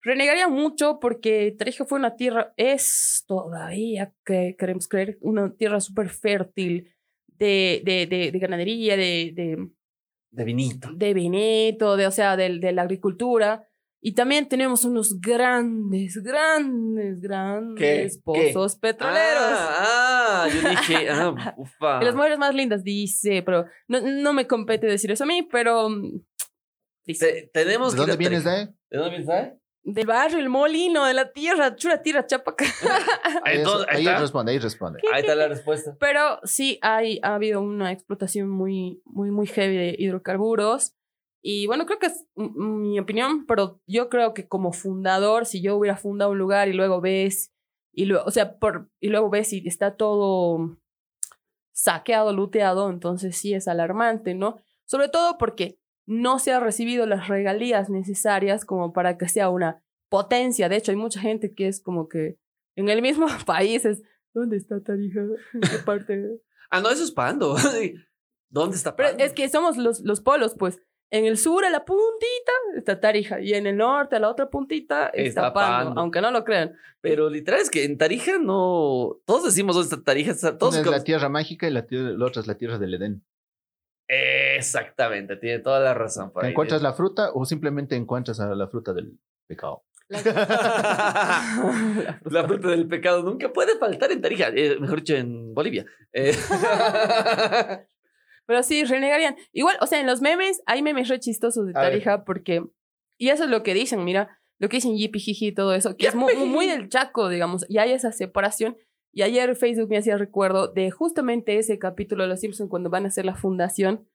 renegaría 0.02 0.48
mucho 0.48 1.00
porque 1.00 1.56
Tarija 1.58 1.86
fue 1.86 2.00
una 2.00 2.16
tierra, 2.16 2.54
es 2.58 3.24
todavía, 3.28 4.14
que 4.26 4.56
queremos 4.58 4.88
creer, 4.88 5.18
una 5.22 5.54
tierra 5.56 5.80
súper 5.80 6.10
fértil 6.10 6.94
de, 7.28 7.82
de, 7.86 8.06
de, 8.08 8.32
de 8.32 8.40
ganadería, 8.40 8.96
de, 8.98 9.32
de, 9.34 9.68
De 10.32 10.44
vinito. 10.44 10.90
de 10.94 11.14
vineto, 11.14 11.96
de, 11.98 12.08
o 12.08 12.12
sea, 12.12 12.36
de, 12.38 12.60
de 12.60 12.72
la 12.72 12.82
agricultura. 12.84 13.66
Y 14.02 14.14
también 14.14 14.48
tenemos 14.48 14.86
unos 14.86 15.20
grandes, 15.20 16.24
grandes, 16.24 17.20
grandes 17.20 18.18
¿Qué? 18.18 18.34
¿Qué? 18.34 18.52
pozos 18.54 18.78
petroleros. 18.78 19.44
Ah, 19.44 20.46
ah, 20.46 20.48
yo 20.48 20.70
dije, 20.70 21.10
ah, 21.12 21.54
ufa. 21.58 22.00
De 22.00 22.06
las 22.06 22.16
mujeres 22.16 22.38
más 22.40 22.56
lindas, 22.56 22.82
dice, 22.84 23.44
pero 23.44 23.66
no, 23.90 24.00
no 24.00 24.32
me 24.32 24.48
compete 24.48 24.88
decir 24.88 25.12
eso 25.12 25.26
a 25.26 25.28
mí, 25.28 25.46
pero 25.52 25.90
mm, 25.90 26.22
dice. 27.06 27.50
Te- 27.52 27.62
tenemos 27.66 27.92
¿De 27.92 27.98
dónde 27.98 28.16
vienes, 28.16 28.46
Tarija. 28.46 28.66
Dae? 28.68 28.76
¿De 28.90 28.98
dónde 28.98 29.10
vienes, 29.10 29.28
Dae? 29.28 29.60
Del 29.84 30.06
barrio, 30.06 30.40
el 30.40 30.50
molino, 30.50 31.06
de 31.06 31.14
la 31.14 31.32
tierra, 31.32 31.76
chura 31.76 32.02
tierra, 32.02 32.26
chapaca. 32.26 32.66
Ahí, 33.46 33.60
Entonces, 33.60 33.88
ahí 33.90 34.06
responde, 34.06 34.52
ahí 34.52 34.60
responde. 34.60 35.00
Ahí 35.14 35.22
está 35.22 35.36
la 35.36 35.48
respuesta. 35.48 35.96
Pero 36.00 36.40
sí 36.44 36.80
hay, 36.82 37.20
ha 37.24 37.36
habido 37.36 37.62
una 37.62 37.92
explotación 37.92 38.50
muy, 38.50 39.02
muy, 39.06 39.32
muy 39.32 39.48
heavy 39.48 39.78
de 39.78 39.96
hidrocarburos. 39.98 40.96
Y 41.42 41.68
bueno, 41.68 41.86
creo 41.86 42.00
que 42.00 42.08
es 42.08 42.26
mi 42.36 43.00
opinión, 43.00 43.46
pero 43.46 43.80
yo 43.88 44.10
creo 44.10 44.34
que 44.34 44.48
como 44.48 44.74
fundador, 44.74 45.46
si 45.46 45.62
yo 45.62 45.78
hubiera 45.78 45.96
fundado 45.96 46.32
un 46.32 46.38
lugar 46.38 46.68
y 46.68 46.74
luego 46.74 47.00
ves, 47.00 47.54
y 47.94 48.06
luego, 48.06 48.26
o 48.26 48.32
sea, 48.32 48.60
por, 48.60 48.90
y 49.00 49.08
luego 49.08 49.30
ves 49.30 49.54
y 49.54 49.66
está 49.66 49.96
todo 49.96 50.78
saqueado, 51.72 52.34
luteado, 52.34 52.90
entonces 52.90 53.38
sí 53.38 53.54
es 53.54 53.70
alarmante, 53.70 54.34
¿no? 54.34 54.60
Sobre 54.86 55.08
todo 55.08 55.38
porque 55.38 55.80
no 56.10 56.40
se 56.40 56.52
han 56.52 56.64
recibido 56.64 57.06
las 57.06 57.28
regalías 57.28 57.90
necesarias 57.90 58.66
como 58.66 58.94
para 58.94 59.18
que 59.18 59.30
sea 59.30 59.50
una 59.50 59.84
potencia. 60.10 60.68
De 60.70 60.76
hecho, 60.78 60.92
hay 60.92 60.98
mucha 60.98 61.20
gente 61.22 61.54
que 61.54 61.68
es 61.68 61.82
como 61.82 62.10
que 62.10 62.38
en 62.76 62.90
el 62.90 63.02
mismo 63.02 63.28
país 63.46 63.86
es, 63.86 64.02
¿dónde 64.34 64.58
está 64.58 64.82
Tarija? 64.82 65.22
¿En 65.54 65.62
qué 65.62 65.78
parte? 65.86 66.40
Ah, 66.72 66.82
no, 66.82 66.90
eso 66.92 67.04
es 67.04 67.12
Pando. 67.12 67.56
¿Dónde 68.50 68.76
está 68.76 68.96
Pero 68.96 69.10
Pando? 69.10 69.24
es 69.24 69.34
que 69.34 69.50
somos 69.50 69.78
los, 69.78 70.02
los 70.02 70.22
polos, 70.22 70.56
pues. 70.58 70.80
En 71.12 71.26
el 71.26 71.40
sur, 71.40 71.66
a 71.66 71.72
la 71.72 71.84
puntita, 71.86 72.52
está 72.78 73.00
Tarija. 73.00 73.42
Y 73.42 73.54
en 73.56 73.66
el 73.66 73.78
norte, 73.78 74.16
a 74.18 74.20
la 74.20 74.30
otra 74.30 74.52
puntita, 74.52 75.08
está, 75.08 75.22
Está 75.42 75.54
Pando, 75.54 75.86
Pando. 75.88 76.02
Aunque 76.02 76.22
no 76.22 76.30
lo 76.30 76.44
crean. 76.44 76.76
Pero 77.02 77.28
literal 77.32 77.60
es 77.62 77.72
que 77.72 77.84
en 77.86 77.98
Tarija 77.98 78.38
no. 78.38 79.18
Todos 79.26 79.46
decimos 79.46 79.76
dónde 79.76 79.90
está 79.96 80.04
Tarija. 80.04 80.32
está- 80.32 80.60
Todos 80.60 80.76
Una 80.76 80.84
es 80.84 80.92
la 80.92 81.04
tierra 81.04 81.30
mágica 81.30 81.68
y 81.68 81.72
la, 81.72 81.88
tierra- 81.88 82.12
la 82.12 82.26
otra 82.28 82.42
es 82.42 82.48
la 82.48 82.56
tierra 82.58 82.78
del 82.78 82.94
Edén. 82.94 83.24
Exactamente, 84.60 85.38
tiene 85.38 85.60
toda 85.60 85.80
la 85.80 85.94
razón. 85.94 86.32
Por 86.32 86.46
ahí. 86.46 86.52
¿Encuentras 86.52 86.82
la 86.82 86.94
fruta 86.94 87.32
o 87.34 87.46
simplemente 87.46 87.96
encuentras 87.96 88.40
a 88.40 88.54
la 88.54 88.68
fruta 88.68 88.94
del 88.94 89.18
pecado? 89.48 89.84
La 90.10 90.24
fruta 92.48 92.70
del 92.70 92.88
pecado 92.88 93.22
nunca 93.22 93.54
puede 93.54 93.78
faltar 93.78 94.12
en 94.12 94.22
Tarija, 94.22 94.48
eh, 94.48 94.78
mejor 94.80 94.98
dicho, 94.98 95.16
en 95.16 95.54
Bolivia. 95.54 95.86
Eh, 96.14 96.36
Pero 98.48 98.64
sí, 98.64 98.84
renegarían. 98.86 99.36
Igual, 99.52 99.78
o 99.82 99.86
sea, 99.86 100.00
en 100.00 100.08
los 100.08 100.22
memes, 100.22 100.64
hay 100.66 100.82
memes 100.82 101.10
re 101.10 101.20
chistosos 101.20 101.68
de. 101.68 101.74
Tarija 101.74 102.26
porque... 102.26 102.64
Y 103.20 103.30
eso 103.30 103.44
es 103.44 103.52
lo 103.52 103.62
que 103.62 103.76
dicen, 103.76 104.04
mira, 104.04 104.40
lo 104.58 104.70
que 104.70 104.78
dicen 104.78 104.98
Yipi 104.98 105.20
Jiji 105.20 105.48
y 105.48 105.52
todo 105.52 105.76
eso, 105.76 105.96
que 105.96 106.08
es 106.08 106.16
muy, 106.16 106.36
muy 106.36 106.66
del 106.66 106.90
Chaco, 106.90 107.30
digamos, 107.30 107.66
y 107.70 107.78
hay 107.78 107.92
esa 107.92 108.12
separación. 108.12 108.78
Y 109.12 109.22
ayer 109.22 109.56
Facebook 109.56 109.90
me 109.90 109.98
hacía 109.98 110.18
recuerdo 110.18 110.68
de 110.68 110.90
justamente 110.90 111.58
ese 111.58 111.78
capítulo 111.78 112.24
de 112.24 112.30
Los 112.30 112.40
Simpsons 112.40 112.70
cuando 112.70 112.90
van 112.90 113.06
a 113.06 113.10
hacer 113.10 113.26
la 113.26 113.36
fundación 113.36 114.08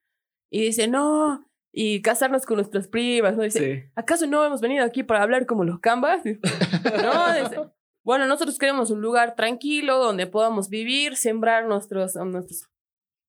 y 0.54 0.60
dice, 0.60 0.86
no, 0.86 1.44
y 1.72 2.00
casarnos 2.00 2.46
con 2.46 2.58
nuestras 2.58 2.86
primas, 2.86 3.36
¿no? 3.36 3.42
Dice, 3.42 3.82
sí. 3.82 3.90
¿acaso 3.96 4.28
no 4.28 4.44
hemos 4.44 4.60
venido 4.60 4.84
aquí 4.84 5.02
para 5.02 5.20
hablar 5.20 5.46
como 5.46 5.64
los 5.64 5.80
cambas? 5.80 6.24
no, 6.24 7.34
dice, 7.34 7.60
bueno, 8.04 8.28
nosotros 8.28 8.56
queremos 8.56 8.92
un 8.92 9.00
lugar 9.00 9.34
tranquilo 9.34 9.98
donde 9.98 10.28
podamos 10.28 10.68
vivir, 10.68 11.16
sembrar 11.16 11.66
nuestros, 11.66 12.14
nuestros 12.14 12.68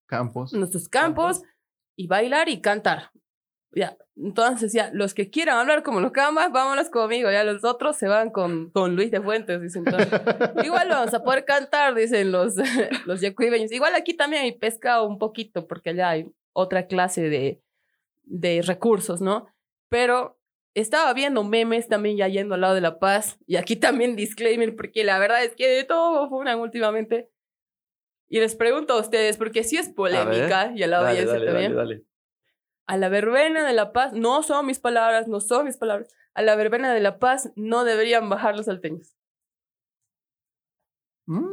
Campos. 0.05 0.53
nuestros 0.53 0.87
campos 0.87 1.41
y 1.97 2.05
bailar 2.05 2.47
y 2.47 2.61
cantar. 2.61 3.09
Ya, 3.71 3.97
entonces 4.15 4.71
ya, 4.71 4.91
los 4.93 5.15
que 5.15 5.31
quieran 5.31 5.57
hablar 5.57 5.81
como 5.81 6.01
los 6.01 6.11
camas, 6.11 6.51
vámonos 6.51 6.91
conmigo, 6.91 7.31
ya 7.31 7.43
los 7.43 7.63
otros 7.63 7.97
se 7.97 8.07
van 8.07 8.29
con, 8.29 8.69
con 8.69 8.95
Luis 8.95 9.09
de 9.09 9.19
Fuentes, 9.19 9.59
dicen. 9.63 9.83
Igual 10.63 10.89
vamos 10.89 11.13
a 11.15 11.23
poder 11.23 11.43
cantar, 11.43 11.95
dicen 11.95 12.31
los, 12.31 12.53
los 13.07 13.19
yacuibeños. 13.19 13.71
Igual 13.71 13.95
aquí 13.95 14.13
también 14.13 14.43
hay 14.43 14.51
pescado 14.51 15.07
un 15.07 15.17
poquito, 15.17 15.65
porque 15.65 15.89
allá 15.89 16.09
hay 16.09 16.31
otra 16.55 16.87
clase 16.87 17.29
de, 17.29 17.61
de 18.23 18.61
recursos, 18.63 19.21
¿no? 19.21 19.47
Pero 19.89 20.39
estaba 20.73 21.13
viendo 21.13 21.43
memes 21.43 21.87
también 21.87 22.17
ya 22.17 22.27
yendo 22.27 22.55
al 22.55 22.61
lado 22.61 22.73
de 22.75 22.81
La 22.81 22.97
Paz, 22.99 23.37
y 23.45 23.57
aquí 23.57 23.75
también 23.75 24.15
disclaimer, 24.15 24.75
porque 24.75 25.03
la 25.03 25.19
verdad 25.19 25.43
es 25.43 25.55
que 25.55 25.67
de 25.67 25.83
todo 25.83 26.27
funan 26.29 26.59
últimamente. 26.59 27.29
Y 28.27 28.39
les 28.39 28.55
pregunto 28.55 28.93
a 28.93 28.99
ustedes, 29.01 29.37
porque 29.37 29.63
sí 29.63 29.77
es 29.77 29.89
polémica, 29.89 30.71
y 30.75 30.81
a 30.83 30.87
la 30.87 30.97
Dale, 30.97 31.09
audiencia 31.09 31.33
dale, 31.39 31.45
también. 31.45 31.75
dale, 31.75 31.95
dale. 31.95 32.05
A 32.87 32.97
la 32.97 33.09
verbena 33.09 33.65
de 33.67 33.73
La 33.73 33.93
Paz, 33.93 34.13
no 34.13 34.43
son 34.43 34.65
mis 34.65 34.79
palabras, 34.79 35.27
no 35.27 35.39
son 35.39 35.65
mis 35.65 35.77
palabras. 35.77 36.13
A 36.33 36.41
la 36.41 36.55
verbena 36.55 36.93
de 36.93 36.99
La 36.99 37.19
Paz 37.19 37.51
no 37.55 37.83
deberían 37.83 38.29
bajar 38.29 38.55
los 38.55 38.65
salteños. 38.67 39.15
Mm, 41.27 41.43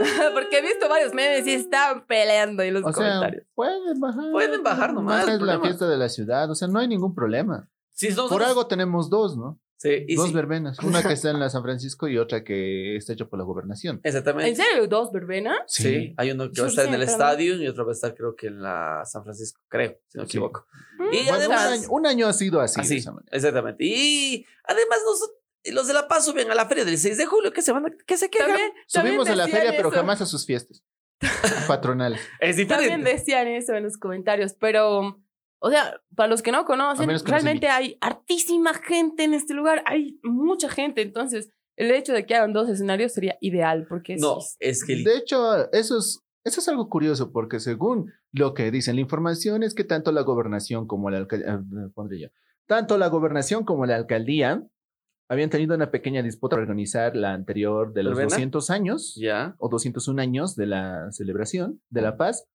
Porque 0.34 0.58
he 0.58 0.62
visto 0.62 0.88
varios 0.88 1.12
memes 1.14 1.46
y 1.46 1.54
están 1.54 2.06
peleando 2.06 2.62
en 2.62 2.74
los 2.74 2.82
O 2.84 2.92
sea, 2.92 2.94
comentarios. 2.94 3.44
pueden 3.54 4.00
bajar. 4.00 4.30
Pueden 4.32 4.62
bajar 4.62 4.92
nomás, 4.94 5.26
Es 5.28 5.34
el 5.34 5.46
la 5.46 5.60
fiesta 5.60 5.88
de 5.88 5.96
la 5.96 6.08
ciudad, 6.08 6.50
o 6.50 6.54
sea, 6.54 6.68
no 6.68 6.78
hay 6.78 6.88
ningún 6.88 7.14
problema. 7.14 7.68
Sí, 7.90 8.08
nosotros- 8.10 8.30
Por 8.30 8.42
algo 8.44 8.66
tenemos 8.66 9.10
dos, 9.10 9.36
¿no? 9.36 9.58
Sí, 9.80 10.04
y 10.08 10.16
dos 10.16 10.28
sí, 10.28 10.34
verbenas. 10.34 10.76
Una 10.80 11.02
que 11.04 11.12
está 11.12 11.30
en 11.30 11.38
la 11.38 11.50
San 11.50 11.62
Francisco 11.62 12.08
y 12.08 12.18
otra 12.18 12.42
que 12.42 12.96
está 12.96 13.12
hecha 13.12 13.26
por 13.26 13.38
la 13.38 13.44
gobernación. 13.44 14.00
Exactamente. 14.02 14.50
¿En 14.50 14.56
serio 14.56 14.88
dos 14.88 15.12
verbena? 15.12 15.54
Sí. 15.68 16.14
hay 16.16 16.32
uno 16.32 16.50
que 16.50 16.60
va 16.60 16.66
a 16.66 16.70
estar 16.70 16.86
en 16.86 16.94
el 16.94 17.02
estadio 17.02 17.54
y 17.62 17.68
otro 17.68 17.84
va 17.84 17.92
a 17.92 17.94
estar 17.94 18.12
creo 18.14 18.34
que 18.34 18.48
en 18.48 18.60
la 18.60 19.02
San 19.04 19.22
Francisco, 19.22 19.60
creo, 19.68 19.96
si 20.08 20.18
no 20.18 20.24
me 20.24 20.28
Sí. 20.30 20.36
equivoco. 20.38 20.66
Mm, 20.98 21.02
Y 21.02 21.06
Bueno, 21.06 21.28
un, 21.28 21.34
además, 21.34 21.66
año, 21.72 21.88
un 21.90 22.06
año 22.06 22.26
ha 22.26 22.32
sido 22.32 22.60
así. 22.60 22.76
de 22.80 22.86
así, 22.86 22.96
esa 22.96 23.12
manera. 23.12 23.30
exactamente. 23.36 23.84
Y 23.84 24.44
además 24.64 24.98
nos- 25.06 25.30
los 25.72 25.86
de 25.86 25.94
La 25.94 26.08
Paz 26.08 26.24
suben 26.24 26.50
a 26.50 26.54
la 26.54 26.66
feria 26.66 26.84
del 26.84 26.98
6 26.98 27.16
de 27.16 27.26
julio, 27.26 27.52
que 27.52 27.62
se 27.62 27.72
van 27.72 27.86
a, 27.86 27.90
que 28.06 28.16
se 28.16 28.30
quejan. 28.30 28.48
También, 28.48 28.72
Subimos 28.86 29.26
también 29.26 29.40
a 29.40 29.46
la 29.46 29.48
feria, 29.48 29.72
pero 29.76 29.88
eso. 29.88 29.96
jamás 29.96 30.20
a 30.20 30.26
sus 30.26 30.46
fiestas 30.46 30.82
patronales. 31.66 32.20
Es 32.40 32.56
También 32.56 33.00
diferente. 33.00 33.10
decían 33.10 33.48
eso 33.48 33.74
en 33.74 33.84
los 33.84 33.96
comentarios, 33.98 34.54
pero, 34.54 35.20
o 35.60 35.70
sea, 35.70 36.00
para 36.14 36.28
los 36.28 36.42
que 36.42 36.52
no 36.52 36.64
conocen, 36.64 37.08
que 37.08 37.18
realmente 37.30 37.68
hay 37.68 37.96
hartísima 38.00 38.74
gente 38.74 39.24
en 39.24 39.34
este 39.34 39.54
lugar, 39.54 39.82
hay 39.86 40.18
mucha 40.22 40.68
gente, 40.68 41.02
entonces 41.02 41.50
el 41.76 41.90
hecho 41.92 42.12
de 42.12 42.26
que 42.26 42.34
hagan 42.34 42.52
dos 42.52 42.68
escenarios 42.68 43.12
sería 43.12 43.36
ideal, 43.40 43.86
porque 43.88 44.16
No, 44.16 44.40
sí, 44.40 44.56
es 44.60 44.84
que 44.84 44.96
De 44.96 45.16
hecho, 45.16 45.70
eso 45.72 45.98
es, 45.98 46.20
eso 46.44 46.60
es 46.60 46.68
algo 46.68 46.88
curioso, 46.88 47.30
porque 47.32 47.60
según 47.60 48.12
lo 48.32 48.52
que 48.54 48.70
dicen 48.70 48.96
la 48.96 49.00
información 49.02 49.62
es 49.62 49.74
que 49.74 49.84
tanto 49.84 50.10
la 50.12 50.22
gobernación 50.22 50.86
como 50.86 51.10
la 51.10 51.18
alcaldía, 51.18 51.62
pondré 51.94 52.20
yo, 52.20 52.28
tanto 52.66 52.98
la 52.98 53.08
gobernación 53.08 53.64
como 53.64 53.86
la 53.86 53.96
alcaldía 53.96 54.66
habían 55.28 55.50
tenido 55.50 55.74
una 55.74 55.90
pequeña 55.90 56.22
disputa 56.22 56.56
para 56.56 56.62
organizar 56.62 57.14
la 57.16 57.32
anterior 57.34 57.92
de 57.92 58.02
los 58.02 58.12
¿Verbena? 58.12 58.30
200 58.30 58.70
años 58.70 59.14
ya. 59.20 59.54
o 59.58 59.68
201 59.68 60.20
años 60.22 60.56
de 60.56 60.66
la 60.66 61.12
celebración 61.12 61.80
de 61.90 62.00
la 62.02 62.16
paz 62.16 62.46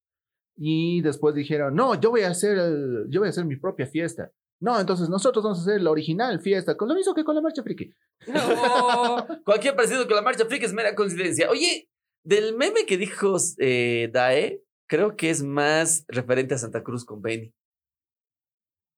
y 0.58 1.02
después 1.02 1.36
dijeron, 1.36 1.76
"No, 1.76 2.00
yo 2.00 2.10
voy 2.12 2.22
a 2.22 2.30
hacer 2.30 2.58
el- 2.58 3.06
yo 3.10 3.22
voy 3.22 3.28
a 3.28 3.30
hacer 3.30 3.46
mi 3.46 3.56
propia 3.58 3.86
fiesta." 3.88 4.32
No, 4.60 4.80
entonces 4.80 5.10
nosotros 5.10 5.44
vamos 5.44 5.60
a 5.60 5.62
hacer 5.64 5.82
la 5.82 5.92
original 5.92 6.40
fiesta, 6.40 6.78
con 6.78 6.88
lo 6.88 6.96
mismo 6.96 7.14
que 7.14 7.24
con 7.26 7.36
la 7.36 7.42
marcha 7.42 7.64
friki. 7.64 7.92
No. 8.28 8.34
Cualquier 9.46 9.76
parecido 9.76 10.06
con 10.08 10.16
la 10.16 10.22
marcha 10.22 10.46
freak 10.46 10.64
es 10.64 10.74
mera 10.74 10.96
coincidencia. 10.96 11.50
Oye, 11.50 11.90
del 12.24 12.56
meme 12.56 12.86
que 12.88 12.98
dijo 12.98 13.36
eh, 13.58 14.10
Dae, 14.14 14.64
creo 14.88 15.16
que 15.18 15.30
es 15.30 15.44
más 15.44 16.06
referente 16.08 16.54
a 16.54 16.58
Santa 16.58 16.82
Cruz 16.82 17.04
con 17.04 17.22
Benny. 17.22 17.54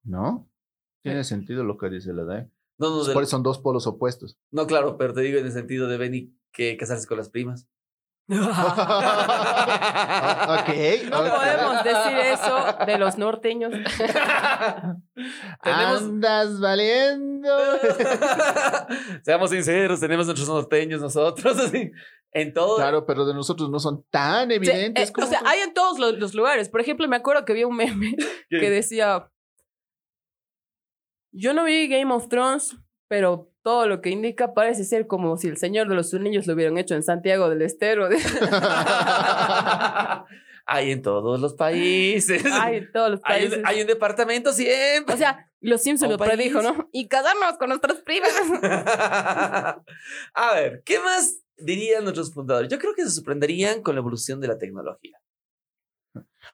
¿No? 0.04 0.48
Tiene 1.04 1.24
sentido 1.24 1.64
lo 1.64 1.78
que 1.78 1.90
dice 1.90 2.14
la 2.14 2.24
DAE. 2.26 2.50
No, 2.78 2.90
no, 2.90 3.04
del- 3.04 3.14
Por 3.14 3.24
eso 3.24 3.32
son 3.32 3.44
dos 3.44 3.60
polos 3.60 3.88
opuestos. 3.88 4.38
no, 4.52 4.68
claro, 4.68 4.98
pero 4.98 5.14
te 5.14 5.22
digo 5.22 5.40
en 5.40 5.46
el 5.46 5.52
sentido 5.52 5.88
de 5.88 5.98
Benny 5.98 6.34
que 6.52 6.76
casarse 6.78 7.08
con 7.08 7.18
las 7.18 7.30
primas. 7.30 7.68
Ok. 10.48 10.70
No 11.10 11.18
podemos 11.20 11.84
decir 11.84 12.18
eso 12.34 12.76
de 12.86 12.98
los 12.98 13.18
norteños. 13.18 13.72
Tenemos- 15.64 16.02
Andas 16.02 16.60
valiendo. 16.60 17.50
Seamos 19.24 19.50
sinceros, 19.52 20.00
tenemos 20.00 20.26
nuestros 20.26 20.48
norteños 20.50 21.02
nosotros, 21.02 21.58
así, 21.60 21.92
en 22.32 22.54
todo. 22.54 22.78
Claro, 22.78 23.06
pero 23.06 23.26
de 23.26 23.34
nosotros 23.34 23.70
no 23.70 23.80
son 23.80 24.04
tan 24.10 24.50
Sí, 24.50 24.56
evidentes 24.56 25.10
eh, 25.10 25.14
como. 25.14 25.28
o 25.28 25.30
sea, 25.30 25.42
hay 25.46 25.60
en 25.62 25.74
todos 25.74 26.00
los, 26.00 26.18
los 26.18 26.34
lugares. 26.34 26.70
Por 26.70 26.82
ejemplo, 26.82 27.08
me 27.08 27.16
acuerdo 27.18 27.46
que 27.46 27.54
había 27.54 27.68
un 27.68 27.76
meme 27.76 28.16
¿Qué? 28.50 28.60
que 28.60 28.70
decía, 28.70 29.30
yo 31.36 31.54
no 31.54 31.66
vi 31.66 31.88
Game 31.88 32.14
of 32.14 32.30
Thrones, 32.30 32.78
pero 33.08 33.52
todo 33.62 33.88
lo 33.88 34.02
que 34.02 34.10
indica 34.10 34.54
parece 34.54 34.84
ser 34.84 35.08
como 35.08 35.38
si 35.38 35.48
el 35.48 35.58
Señor 35.58 35.90
de 35.90 35.96
los 35.96 36.14
Anillos 36.14 36.48
lo 36.48 36.54
hubieran 36.54 36.78
hecho 36.78 36.96
en 36.96 37.04
Santiago 37.04 37.50
del 37.50 37.62
Estero. 37.62 38.08
hay 40.66 40.92
en 40.92 41.02
todos 41.02 41.40
los 41.40 41.54
países. 41.56 42.46
Hay 42.46 42.78
en 42.78 42.92
todos 42.92 43.12
los 43.12 43.20
Hay 43.24 43.42
países. 43.42 43.60
un, 43.60 43.68
hay 43.68 43.82
un 43.82 43.88
departamento 43.88 44.54
siempre. 44.54 45.14
O 45.14 45.18
sea, 45.18 45.52
los 45.62 45.82
Simpsons 45.82 46.12
lo 46.12 46.18
predijo. 46.18 46.62
¿no? 46.62 46.90
Y 46.92 47.08
casarnos 47.08 47.58
con 47.58 47.70
nuestras 47.70 48.02
primas. 48.02 48.32
A 50.34 50.54
ver, 50.54 50.84
¿qué 50.86 51.00
más 51.00 51.40
dirían 51.58 52.04
nuestros 52.04 52.34
fundadores? 52.34 52.72
Yo 52.72 52.80
creo 52.80 52.94
que 52.94 53.04
se 53.04 53.12
sorprenderían 53.12 53.82
con 53.82 53.96
la 53.96 54.00
evolución 54.00 54.40
de 54.40 54.48
la 54.48 54.58
tecnología. 54.58 55.20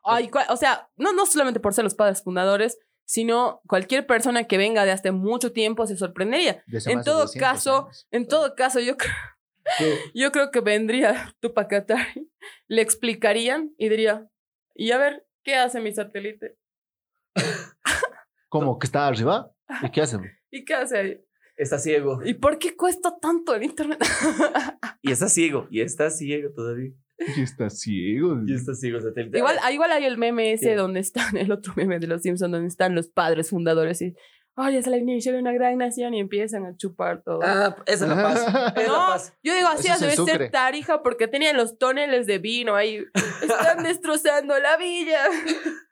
Ay, 0.04 0.32
o 0.50 0.58
sea, 0.58 0.90
no, 0.96 1.14
no 1.14 1.26
solamente 1.26 1.60
por 1.60 1.74
ser 1.74 1.84
los 1.84 1.94
padres 1.94 2.24
fundadores, 2.24 2.80
sino 3.06 3.62
cualquier 3.68 4.06
persona 4.08 4.46
que 4.46 4.58
venga 4.58 4.86
de 4.86 4.92
hace 4.92 5.12
mucho 5.12 5.52
tiempo 5.52 5.86
se 5.88 5.98
sorprendería. 5.98 6.64
De 6.68 6.78
hace 6.78 6.92
En 6.92 7.04
todo 7.04 7.22
200 7.22 7.36
caso, 7.50 7.86
años. 7.86 8.08
En 8.12 8.28
todo 8.28 8.56
caso, 8.56 8.80
yo, 8.80 8.98
creo- 8.98 9.14
yo 10.14 10.32
creo 10.32 10.52
que 10.52 10.62
vendría 10.62 11.36
Tupac 11.40 11.70
Katari, 11.70 12.30
le 12.68 12.82
explicarían 12.82 13.74
y 13.78 13.90
diría, 13.90 14.28
y 14.76 14.92
a 14.92 14.98
ver, 14.98 15.26
¿qué 15.44 15.56
hace 15.56 15.80
mi 15.82 15.94
satélite? 15.94 16.58
¿Cómo? 18.50 18.78
¿Que 18.80 18.86
está 18.88 19.08
arriba? 19.08 19.52
¿Y 19.82 19.90
qué 19.92 20.02
hacen? 20.02 20.22
¿Y 20.52 20.66
qué 20.66 20.74
hace 20.74 20.98
ahí? 20.98 21.22
Está 21.56 21.78
ciego. 21.80 22.20
¿Y 22.26 22.34
por 22.34 22.58
qué 22.58 22.76
cuesta 22.76 23.18
tanto 23.22 23.54
el 23.56 23.64
internet? 23.64 24.00
Y 25.02 25.12
está 25.12 25.30
ciego. 25.30 25.68
Y 25.70 25.82
está 25.82 26.10
ciego 26.10 26.52
todavía. 26.54 26.92
Y 27.38 27.42
está 27.42 27.70
ciego. 27.70 28.42
Y 28.46 28.54
está 28.54 28.74
ciego 28.74 29.00
ah, 29.62 29.72
igual 29.72 29.92
hay 29.92 30.06
el 30.06 30.18
meme 30.18 30.54
ese 30.54 30.70
¿Qué? 30.70 30.76
donde 30.76 31.00
están, 31.00 31.38
el 31.38 31.52
otro 31.52 31.74
meme 31.76 32.00
de 32.00 32.08
los 32.08 32.22
Simpsons, 32.22 32.52
donde 32.52 32.68
están 32.68 32.96
los 32.96 33.10
padres 33.10 33.50
fundadores 33.50 34.02
y, 34.02 34.16
ay, 34.56 34.78
es 34.78 34.88
el 34.88 34.96
inicio 34.96 35.32
de 35.34 35.40
una 35.40 35.54
gran 35.54 35.78
nación 35.78 36.14
y 36.14 36.20
empiezan 36.20 36.66
a 36.66 36.76
chupar 36.76 37.22
todo. 37.24 37.40
Ah, 37.44 37.76
esa 37.86 38.06
es 38.06 38.10
la 38.10 38.16
paz. 38.16 38.42
Esa 38.42 38.68
es 38.68 38.88
la 38.88 38.88
No, 38.88 39.16
yo 39.44 39.56
digo, 39.56 39.68
así 39.68 39.88
debe 40.00 40.16
ser 40.16 40.52
Tarija 40.52 41.04
porque 41.04 41.28
tenían 41.28 41.58
los 41.58 41.78
toneles 41.78 42.28
de 42.28 42.40
vino 42.40 42.76
ahí. 42.76 43.04
Están 43.42 43.84
destrozando 43.84 44.58
la 44.60 44.78
villa. 44.78 45.20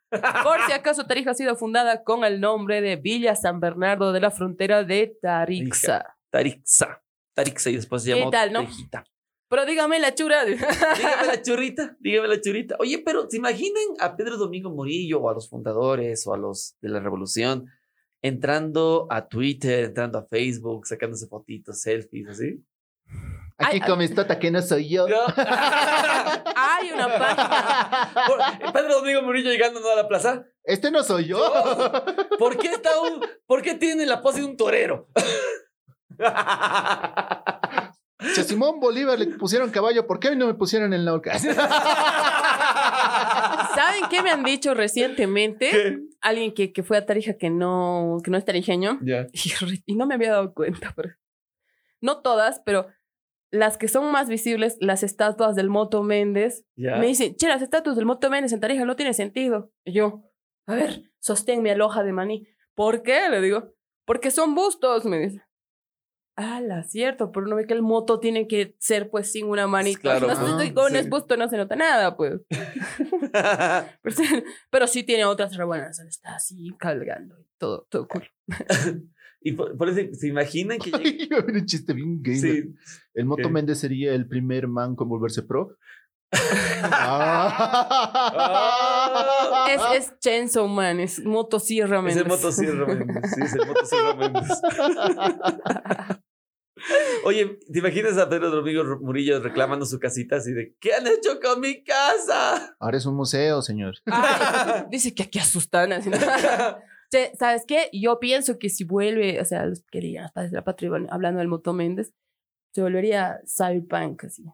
Por 0.09 0.59
si 0.65 0.71
acaso, 0.71 1.05
Tarija 1.05 1.31
ha 1.31 1.35
sido 1.35 1.55
fundada 1.55 2.03
con 2.03 2.23
el 2.23 2.41
nombre 2.41 2.81
de 2.81 2.95
Villa 2.95 3.35
San 3.35 3.59
Bernardo 3.59 4.11
de 4.11 4.19
la 4.19 4.31
frontera 4.31 4.83
de 4.83 5.15
Tarixa. 5.21 6.15
Tarixa. 6.31 7.03
Tarixa 7.35 7.69
y 7.69 7.75
después 7.75 8.03
se 8.03 8.13
¿Qué 8.13 8.17
llamó 8.17 8.31
tal, 8.31 8.51
no? 8.51 8.61
Tarijita. 8.61 9.03
Pero 9.49 9.65
dígame 9.65 9.99
la 9.99 10.13
chura. 10.13 10.45
Dígame 10.45 11.27
la 11.27 11.41
churrita, 11.41 11.97
dígame 11.99 12.27
la 12.27 12.39
churrita. 12.39 12.75
Oye, 12.79 12.99
pero 12.99 13.27
¿se 13.29 13.37
imaginan 13.37 13.83
a 13.99 14.15
Pedro 14.15 14.37
Domingo 14.37 14.69
Murillo 14.69 15.21
o 15.21 15.29
a 15.29 15.33
los 15.33 15.49
fundadores 15.49 16.25
o 16.27 16.33
a 16.33 16.37
los 16.37 16.75
de 16.81 16.89
la 16.89 16.99
revolución 16.99 17.65
entrando 18.21 19.07
a 19.09 19.27
Twitter, 19.27 19.85
entrando 19.85 20.19
a 20.19 20.27
Facebook, 20.27 20.85
sacándose 20.85 21.27
fotitos, 21.27 21.81
selfies, 21.81 22.27
así? 22.27 22.63
Aquí 23.57 23.79
Ay, 23.81 23.81
con 23.81 23.97
mis 23.99 24.13
tota 24.13 24.39
que 24.39 24.51
no 24.51 24.61
soy 24.61 24.87
yo. 24.87 25.07
No. 25.07 25.17
Hay 26.55 26.91
una 26.93 27.07
página. 27.17 28.71
Pedro 28.71 28.99
Domingo 28.99 29.21
Murillo 29.23 29.49
llegando 29.49 29.79
¿no? 29.81 29.89
a 29.89 29.95
la 29.95 30.07
plaza. 30.07 30.45
Este 30.63 30.91
no 30.91 31.03
soy 31.03 31.25
yo. 31.25 31.39
¿Por 32.37 32.57
qué 32.57 32.67
está 32.67 32.89
un, 33.01 33.19
¿Por 33.45 33.61
qué 33.61 33.73
tiene 33.73 34.05
la 34.05 34.21
pose 34.21 34.39
de 34.39 34.45
un 34.45 34.55
torero? 34.55 35.09
Si 38.19 38.41
a 38.41 38.43
Simón 38.43 38.81
Bolívar 38.81 39.17
le 39.17 39.27
pusieron 39.27 39.69
caballo, 39.71 40.05
¿por 40.05 40.19
qué 40.19 40.27
a 40.27 40.31
mí 40.31 40.37
no 40.37 40.47
me 40.47 40.53
pusieron 40.53 40.93
en 40.93 41.05
la 41.05 41.13
horca? 41.13 41.39
¿Saben 41.39 41.53
qué 44.09 44.21
me 44.21 44.29
han 44.29 44.43
dicho 44.43 44.73
recientemente? 44.73 45.69
¿Qué? 45.69 45.99
Alguien 46.19 46.53
que, 46.53 46.73
que 46.73 46.83
fue 46.83 46.97
a 46.97 47.05
Tarija 47.05 47.37
que 47.37 47.49
no, 47.49 48.17
que 48.21 48.29
no 48.29 48.37
es 48.37 48.43
tarijeño. 48.43 48.99
Ya. 49.01 49.27
Y, 49.85 49.95
no 49.95 50.05
me 50.05 50.15
había 50.15 50.31
dado 50.31 50.53
cuenta, 50.53 50.91
pero 50.95 51.11
no 52.01 52.21
todas, 52.21 52.61
pero 52.65 52.87
las 53.51 53.77
que 53.77 53.87
son 53.87 54.11
más 54.11 54.27
visibles, 54.27 54.75
las 54.81 55.01
estatuas 55.03 55.55
del 55.55 55.69
Moto 55.69 56.03
Méndez, 56.03 56.65
me 56.75 57.07
dicen, 57.07 57.37
che, 57.37 57.47
las 57.47 57.61
estatuas 57.61 57.95
del 57.95 58.05
Moto 58.05 58.29
Méndez 58.29 58.51
en 58.51 58.59
Tarija 58.59 58.83
no 58.83 58.97
tiene 58.97 59.13
sentido. 59.13 59.71
Y 59.85 59.93
yo, 59.93 60.23
a 60.67 60.75
ver, 60.75 61.03
sosténme 61.19 61.71
al 61.71 61.81
hoja 61.81 62.03
de 62.03 62.11
maní. 62.11 62.47
¿Por 62.75 63.01
qué? 63.01 63.29
Le 63.29 63.41
digo, 63.41 63.73
porque 64.05 64.29
son 64.29 64.55
bustos, 64.55 65.05
me 65.05 65.19
dice. 65.19 65.41
Ah, 66.41 66.61
la 66.61 66.83
cierto, 66.83 67.33
pero 67.33 67.47
no 67.47 67.57
ve 67.57 67.65
que 67.67 67.73
el 67.73 67.81
moto 67.81 68.21
tiene 68.21 68.47
que 68.47 68.73
ser 68.79 69.09
pues 69.09 69.29
sin 69.29 69.47
una 69.47 69.67
manita. 69.67 69.99
Claro, 69.99 70.27
no, 70.27 70.33
estoy 70.33 70.71
con 70.73 70.91
Sí. 70.91 70.97
es 70.97 71.09
no 71.09 71.49
se 71.49 71.57
nota 71.57 71.75
nada, 71.75 72.15
pues. 72.15 72.39
Pero, 74.01 74.15
sí- 74.15 74.43
pero 74.69 74.87
sí 74.87 75.03
tiene 75.03 75.25
otras 75.25 75.57
re 75.57 75.65
buenas. 75.65 75.99
Está 75.99 76.35
así 76.35 76.71
cargando 76.79 77.37
y 77.41 77.45
todo, 77.57 77.85
todo 77.89 78.07
cool. 78.07 78.23
y 79.41 79.51
por, 79.51 79.75
por 79.77 79.89
eso, 79.89 79.99
¿se 80.13 80.27
imaginan 80.27 80.79
que 80.79 80.91
Ay, 80.93 81.27
un 81.45 81.65
chiste 81.65 81.91
bien 81.93 82.21
gay. 82.23 82.37
Sí. 82.37 82.73
El 83.13 83.25
Moto 83.25 83.43
¿Qué? 83.43 83.49
Méndez 83.49 83.79
sería 83.79 84.13
el 84.13 84.25
primer 84.25 84.67
man 84.69 84.95
con 84.95 85.09
volverse 85.09 85.43
pro. 85.43 85.75
Ah. 88.41 89.67
Es, 89.69 89.81
es 90.09 90.19
Chainsaw 90.19 90.67
Man, 90.67 90.99
es 90.99 91.23
Motosierra 91.25 91.97
Es 91.97 92.03
Méndez. 92.03 92.23
el 92.23 92.27
motosierra 92.29 92.85
Méndez. 92.85 93.31
Sí, 93.35 93.41
es 93.43 93.53
el 93.55 93.65
motosierra 93.67 94.13
Méndez. 94.15 94.47
Oye, 97.23 97.59
¿te 97.71 97.79
imaginas 97.79 98.17
a 98.17 98.29
Pedro 98.29 98.49
Domingo 98.49 98.99
Murillo 99.01 99.39
reclamando 99.39 99.85
su 99.85 99.99
casita 99.99 100.37
así 100.37 100.53
de 100.53 100.75
¿qué 100.79 100.93
han 100.93 101.07
hecho 101.07 101.39
con 101.39 101.59
mi 101.59 101.83
casa? 101.83 102.75
Ahora 102.79 102.97
es 102.97 103.05
un 103.05 103.15
museo, 103.15 103.61
señor. 103.61 103.95
Ay, 104.05 104.85
dice 104.91 105.13
que 105.13 105.23
aquí 105.23 105.39
asustan. 105.39 105.93
así, 105.93 106.09
¿no? 106.09 106.17
Che, 107.11 107.31
¿Sabes 107.37 107.63
qué? 107.67 107.89
Yo 107.91 108.19
pienso 108.19 108.59
que 108.59 108.69
si 108.69 108.83
vuelve, 108.83 109.41
o 109.41 109.45
sea, 109.45 109.65
los 109.65 109.83
que 109.89 109.99
dirían 109.99 110.23
los 110.23 110.31
padres 110.31 110.51
de 110.51 110.57
la 110.57 110.63
patria, 110.63 110.91
hablando 111.09 111.39
del 111.39 111.47
Moto 111.47 111.73
Méndez, 111.73 112.13
se 112.71 112.81
volvería 112.83 113.39
cyberpunk, 113.47 114.25
así. 114.25 114.45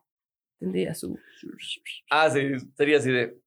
Tendría 0.57 0.95
su... 0.95 1.19
Ah, 2.09 2.29
sí, 2.29 2.53
sería 2.77 2.99
así 2.99 3.11
de 3.11 3.37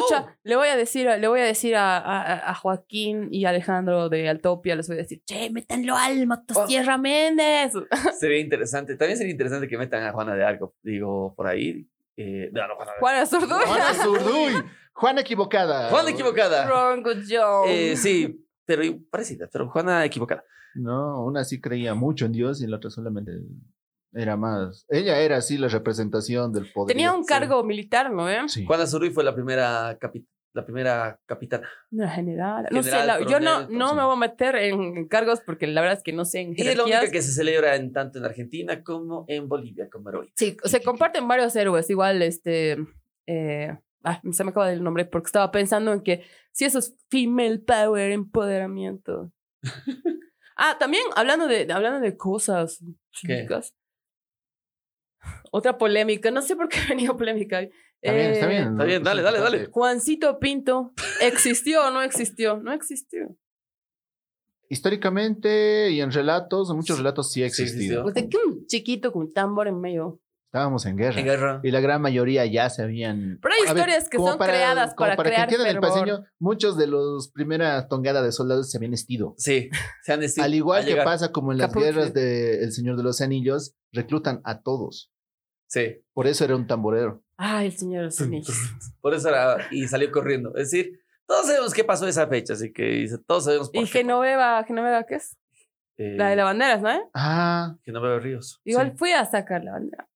Pucha, 0.00 0.26
Oh. 0.26 0.30
le 0.42 0.56
voy 0.56 0.68
a 0.68 0.76
decir, 0.76 1.08
a- 1.08 1.16
le 1.16 1.28
voy 1.28 1.40
a 1.40 1.44
decir 1.44 1.76
a, 1.76 1.98
a- 1.98 2.50
a 2.50 2.54
Joaquín 2.54 3.28
y 3.32 3.44
Alejandro 3.44 4.08
de 4.08 4.28
Altopia, 4.28 4.76
les 4.76 4.86
voy 4.88 4.96
a 4.98 5.02
decir, 5.02 5.22
che, 5.26 5.50
métanlo 5.50 5.96
al 5.96 6.26
Motosierra 6.26 6.98
Méndez. 6.98 7.72
sería 8.20 8.38
interesante. 8.40 8.96
También 8.96 9.16
sería 9.18 9.32
interesante 9.32 9.68
que 9.68 9.78
metan 9.78 10.02
a 10.04 10.12
Juana 10.12 10.34
de 10.34 10.44
Arco, 10.44 10.74
digo, 10.82 11.34
por 11.36 11.46
ahí. 11.46 11.88
Eh, 12.16 12.50
no, 12.52 12.68
no, 12.68 12.74
Juana 13.00 13.26
Zurduy. 13.26 13.64
Juana 13.66 13.94
Zurduy. 13.94 14.52
Juana 14.92 15.20
equivocada. 15.22 15.90
Juana 15.90 16.10
equivocada. 16.10 16.66
Wrong 16.66 17.02
good 17.02 17.24
job. 17.28 17.66
Eh, 17.68 17.96
sí, 17.96 18.46
pero 18.64 18.82
parecida, 19.10 19.48
pero 19.52 19.68
Juana 19.68 20.04
equivocada. 20.04 20.44
No, 20.76 21.24
una 21.24 21.42
sí 21.44 21.60
creía 21.60 21.94
mucho 21.94 22.26
en 22.26 22.32
Dios 22.32 22.62
y 22.62 22.66
la 22.68 22.76
otra 22.76 22.90
solamente 22.90 23.32
era 24.14 24.36
más. 24.36 24.86
Ella 24.88 25.18
era 25.20 25.36
así 25.38 25.58
la 25.58 25.68
representación 25.68 26.52
del 26.52 26.70
poder. 26.72 26.94
Tenía 26.94 27.12
un 27.12 27.24
cargo 27.24 27.62
militar, 27.64 28.12
¿no? 28.12 28.28
Eh? 28.28 28.42
Sí. 28.46 28.64
Juana 28.64 28.86
Zurduy 28.86 29.10
fue 29.10 29.24
la 29.24 29.34
primera, 29.34 29.98
capi- 29.98 30.26
la 30.54 30.64
primera 30.64 31.20
capitana. 31.26 31.68
General. 31.90 32.68
No 32.70 32.82
sé, 32.82 32.92
yo 33.28 33.40
no, 33.40 33.68
no 33.68 33.88
sí. 33.90 33.94
me 33.96 34.04
voy 34.04 34.12
a 34.12 34.16
meter 34.16 34.56
en, 34.56 35.08
cargos 35.08 35.40
porque 35.40 35.66
la 35.66 35.80
verdad 35.80 35.98
es 35.98 36.04
que 36.04 36.12
no 36.12 36.24
sé 36.24 36.40
en 36.40 36.54
Y 36.56 36.62
es 36.62 36.76
la 36.76 36.84
única 36.84 37.10
que 37.10 37.22
se 37.22 37.32
celebra 37.32 37.74
en, 37.74 37.92
tanto 37.92 38.18
en 38.18 38.24
Argentina 38.24 38.82
como 38.82 39.24
en 39.28 39.48
Bolivia 39.48 39.88
como 39.90 40.10
héroe. 40.10 40.30
Sí, 40.36 40.56
se 40.62 40.80
comparten 40.80 41.26
varios 41.26 41.54
héroes. 41.56 41.90
Igual, 41.90 42.22
este. 42.22 42.78
Eh, 43.26 43.76
ah, 44.04 44.20
se 44.30 44.44
me 44.44 44.50
acaba 44.50 44.68
del 44.68 44.84
nombre 44.84 45.04
porque 45.06 45.26
estaba 45.26 45.50
pensando 45.50 45.92
en 45.92 46.02
que 46.02 46.24
si 46.52 46.64
eso 46.64 46.78
es 46.78 46.96
female 47.10 47.58
power, 47.58 48.12
empoderamiento. 48.12 49.32
ah, 50.56 50.76
también 50.78 51.02
hablando 51.16 51.48
de, 51.48 51.66
hablando 51.72 51.98
de 51.98 52.16
cosas 52.16 52.78
¿Qué? 53.22 53.40
chicas. 53.40 53.74
Otra 55.50 55.78
polémica. 55.78 56.30
No 56.30 56.42
sé 56.42 56.56
por 56.56 56.68
qué 56.68 56.78
ha 56.84 56.88
venido 56.88 57.16
polémica. 57.16 57.60
Está 57.60 58.12
bien, 58.16 58.30
está 58.32 58.46
Eh, 58.46 58.48
bien. 58.48 58.68
Está 58.72 58.84
bien, 58.84 59.02
dale, 59.02 59.22
dale, 59.22 59.40
dale. 59.40 59.66
Juancito 59.66 60.38
Pinto, 60.38 60.92
¿existió 61.20 61.86
o 61.86 61.90
no 61.90 62.02
existió? 62.02 62.58
No 62.58 62.72
existió. 62.72 63.36
Históricamente 64.68 65.90
y 65.90 66.00
en 66.00 66.10
relatos, 66.10 66.70
en 66.70 66.76
muchos 66.76 66.98
relatos 66.98 67.30
sí 67.30 67.42
ha 67.42 67.48
Sí 67.50 67.62
existido. 67.62 67.76
existió. 67.78 68.02
Pues 68.02 68.14
de 68.14 68.28
que 68.28 68.36
un 68.38 68.66
chiquito 68.66 69.12
con 69.12 69.22
un 69.22 69.32
tambor 69.32 69.68
en 69.68 69.80
medio. 69.80 70.20
Estábamos 70.46 70.86
en 70.86 70.96
guerra. 70.96 71.18
En 71.18 71.26
guerra. 71.26 71.60
Y 71.64 71.70
la 71.72 71.80
gran 71.80 72.00
mayoría 72.00 72.46
ya 72.46 72.70
se 72.70 72.82
habían. 72.82 73.38
Pero 73.42 73.54
hay 73.54 73.60
A 73.62 73.72
ver, 73.72 73.76
historias 73.88 74.08
que 74.08 74.18
son 74.18 74.38
creadas 74.38 74.94
como 74.94 75.06
para, 75.08 75.16
para 75.16 75.30
crear 75.30 75.48
que 75.48 75.56
el 75.56 75.80
paseño, 75.80 76.24
muchos 76.38 76.76
de 76.76 76.86
los 76.86 77.28
primeras 77.32 77.88
tongadas 77.88 78.24
de 78.24 78.30
soldados 78.30 78.70
se 78.70 78.76
habían 78.78 78.94
estido. 78.94 79.34
Sí, 79.36 79.68
se 80.04 80.12
han 80.12 80.20
decidido. 80.20 80.44
Al 80.44 80.54
igual 80.54 80.84
que 80.84 80.90
llegar. 80.90 81.04
pasa 81.04 81.32
como 81.32 81.50
en 81.52 81.58
las 81.58 81.68
Capuche. 81.68 81.86
guerras 81.86 82.14
de 82.14 82.62
El 82.62 82.72
Señor 82.72 82.96
de 82.96 83.02
los 83.02 83.20
Anillos, 83.20 83.74
reclutan 83.92 84.40
a 84.44 84.60
todos. 84.62 85.10
Sí. 85.74 86.00
Por 86.12 86.28
eso 86.28 86.44
era 86.44 86.54
un 86.54 86.66
tamborero. 86.68 87.20
Ay, 87.36 87.66
el 87.66 87.72
señor 87.76 87.98
de 88.02 88.04
los 88.06 88.20
anillos. 88.20 88.56
Por 89.00 89.12
eso 89.12 89.28
era. 89.28 89.56
Y 89.72 89.88
salió 89.88 90.10
corriendo. 90.12 90.50
Es 90.56 90.70
decir, 90.70 91.00
todos 91.26 91.46
sabemos 91.46 91.74
qué 91.74 91.82
pasó 91.82 92.06
esa 92.06 92.28
fecha, 92.28 92.52
así 92.52 92.72
que 92.72 92.84
dice, 92.84 93.18
todos 93.18 93.44
sabemos 93.44 93.70
por 93.70 93.82
Y 93.82 93.86
qué. 93.86 93.98
Genoveva, 93.98 94.62
¿Genoveva 94.64 95.02
qué 95.04 95.16
es? 95.16 95.36
Eh, 95.96 96.14
La 96.16 96.28
de 96.28 96.36
las 96.36 96.44
banderas, 96.44 96.80
¿no? 96.82 97.10
Ah, 97.12 97.74
Genoveva 97.84 98.20
Ríos. 98.20 98.60
Igual 98.64 98.92
sí. 98.92 98.98
fui 98.98 99.10
a 99.12 99.24
sacar 99.24 99.64
la 99.64 99.72
bandera. 99.72 100.08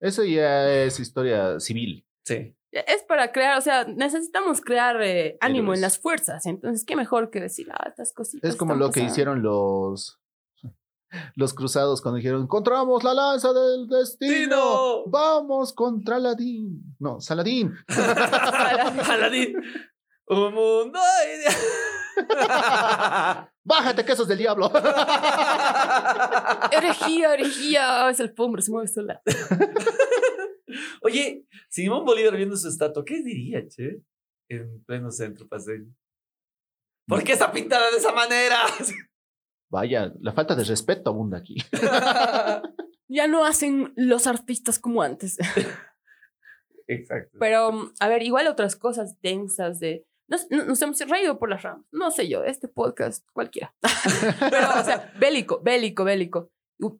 eso 0.00 0.24
ya 0.24 0.66
es 0.70 0.98
historia 0.98 1.60
civil. 1.60 2.06
Sí. 2.24 2.54
Es 2.72 3.02
para 3.04 3.32
crear, 3.32 3.56
o 3.58 3.60
sea, 3.60 3.84
necesitamos 3.84 4.60
crear 4.60 5.00
eh, 5.02 5.36
ánimo 5.40 5.68
Héroes. 5.72 5.78
en 5.78 5.82
las 5.82 5.98
fuerzas. 5.98 6.44
Entonces, 6.46 6.84
qué 6.84 6.96
mejor 6.96 7.30
que 7.30 7.40
decir, 7.40 7.68
ah, 7.70 7.86
estas 7.88 8.12
cositas. 8.12 8.48
Es 8.50 8.56
como 8.56 8.74
lo 8.74 8.90
que 8.90 9.00
hicieron 9.00 9.42
los 9.42 10.20
los 11.34 11.54
cruzados 11.54 12.00
cuando 12.02 12.16
dijeron, 12.16 12.42
encontramos 12.42 13.04
la 13.04 13.14
lanza 13.14 13.52
del 13.52 13.86
destino. 13.88 14.34
¡Dino! 14.34 15.04
Vamos 15.06 15.72
contra 15.72 16.16
Aladín. 16.16 16.96
No, 16.98 17.20
Saladín. 17.20 17.74
Aladín. 19.08 19.56
Un 20.28 20.54
mundo 20.54 20.98
ideal. 21.36 21.54
Bájate, 23.64 24.04
quesos 24.04 24.26
del 24.28 24.38
diablo. 24.38 24.70
Herejía, 26.72 27.34
herejía. 27.34 28.10
Es 28.10 28.20
el 28.20 28.34
hombre, 28.38 28.62
se 28.62 28.70
mueve 28.70 28.88
sola. 28.88 29.20
Oye, 31.02 31.44
Simón 31.68 32.04
Bolívar 32.04 32.36
viendo 32.36 32.56
su 32.56 32.68
estatua, 32.68 33.04
¿qué 33.04 33.22
diría, 33.22 33.66
che? 33.68 34.02
En 34.48 34.84
pleno 34.84 35.10
centro 35.10 35.46
paseño. 35.48 35.92
¿Por 37.06 37.22
qué 37.22 37.32
está 37.32 37.52
pintada 37.52 37.90
de 37.90 37.98
esa 37.98 38.12
manera? 38.12 38.58
Vaya, 39.70 40.12
la 40.20 40.32
falta 40.32 40.54
de 40.54 40.64
respeto 40.64 41.10
abunda 41.10 41.38
aquí. 41.38 41.56
Ya 43.08 43.28
no 43.28 43.44
hacen 43.44 43.92
los 43.94 44.26
artistas 44.26 44.80
como 44.80 45.00
antes. 45.00 45.38
Exacto. 46.88 47.36
Pero, 47.38 47.92
a 48.00 48.08
ver, 48.08 48.22
igual 48.22 48.46
otras 48.48 48.76
cosas 48.76 49.20
densas 49.22 49.78
de... 49.80 50.04
Nos, 50.28 50.50
no- 50.50 50.64
nos 50.64 50.82
hemos 50.82 50.98
reído 51.08 51.38
por 51.38 51.48
las 51.48 51.62
ramas. 51.62 51.86
No 51.92 52.10
sé 52.10 52.28
yo, 52.28 52.42
este 52.42 52.66
podcast, 52.68 53.24
cualquiera. 53.32 53.72
Pero, 54.40 54.56
o 54.80 54.84
sea, 54.84 55.12
bélico, 55.20 55.60
bélico, 55.62 56.02
bélico. 56.04 56.50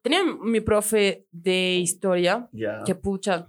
Tenía 0.03 0.21
mi 0.25 0.61
profe 0.61 1.27
de 1.33 1.75
historia, 1.77 2.49
Ya. 2.53 2.83
que 2.87 2.95
pucha, 2.95 3.49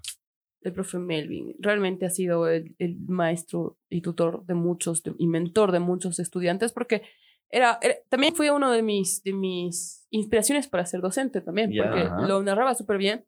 el 0.62 0.73
profe 0.73 0.97
Melvin, 0.97 1.56
realmente 1.60 2.08
ha 2.08 2.10
sido 2.10 2.47
el, 2.49 2.75
el 2.80 2.97
maestro 3.08 3.77
y 3.88 4.01
tutor 4.01 4.45
de 4.47 4.56
muchos 4.56 5.03
de- 5.03 5.13
y 5.19 5.27
mentor 5.27 5.71
de 5.71 5.80
muchos 5.80 6.17
estudiantes, 6.19 6.71
porque 6.73 7.03
era, 7.49 7.77
era- 7.81 7.95
también 8.10 8.36
fue 8.36 8.51
uno 8.51 8.71
de 8.71 8.81
mis, 8.83 9.23
de 9.23 9.33
mis 9.33 10.05
inspiraciones 10.10 10.67
para 10.67 10.86
ser 10.86 11.01
docente 11.01 11.41
también, 11.41 11.71
porque 11.86 12.03
lo 12.27 12.41
narraba 12.43 12.75
súper 12.75 12.97
bien. 12.97 13.25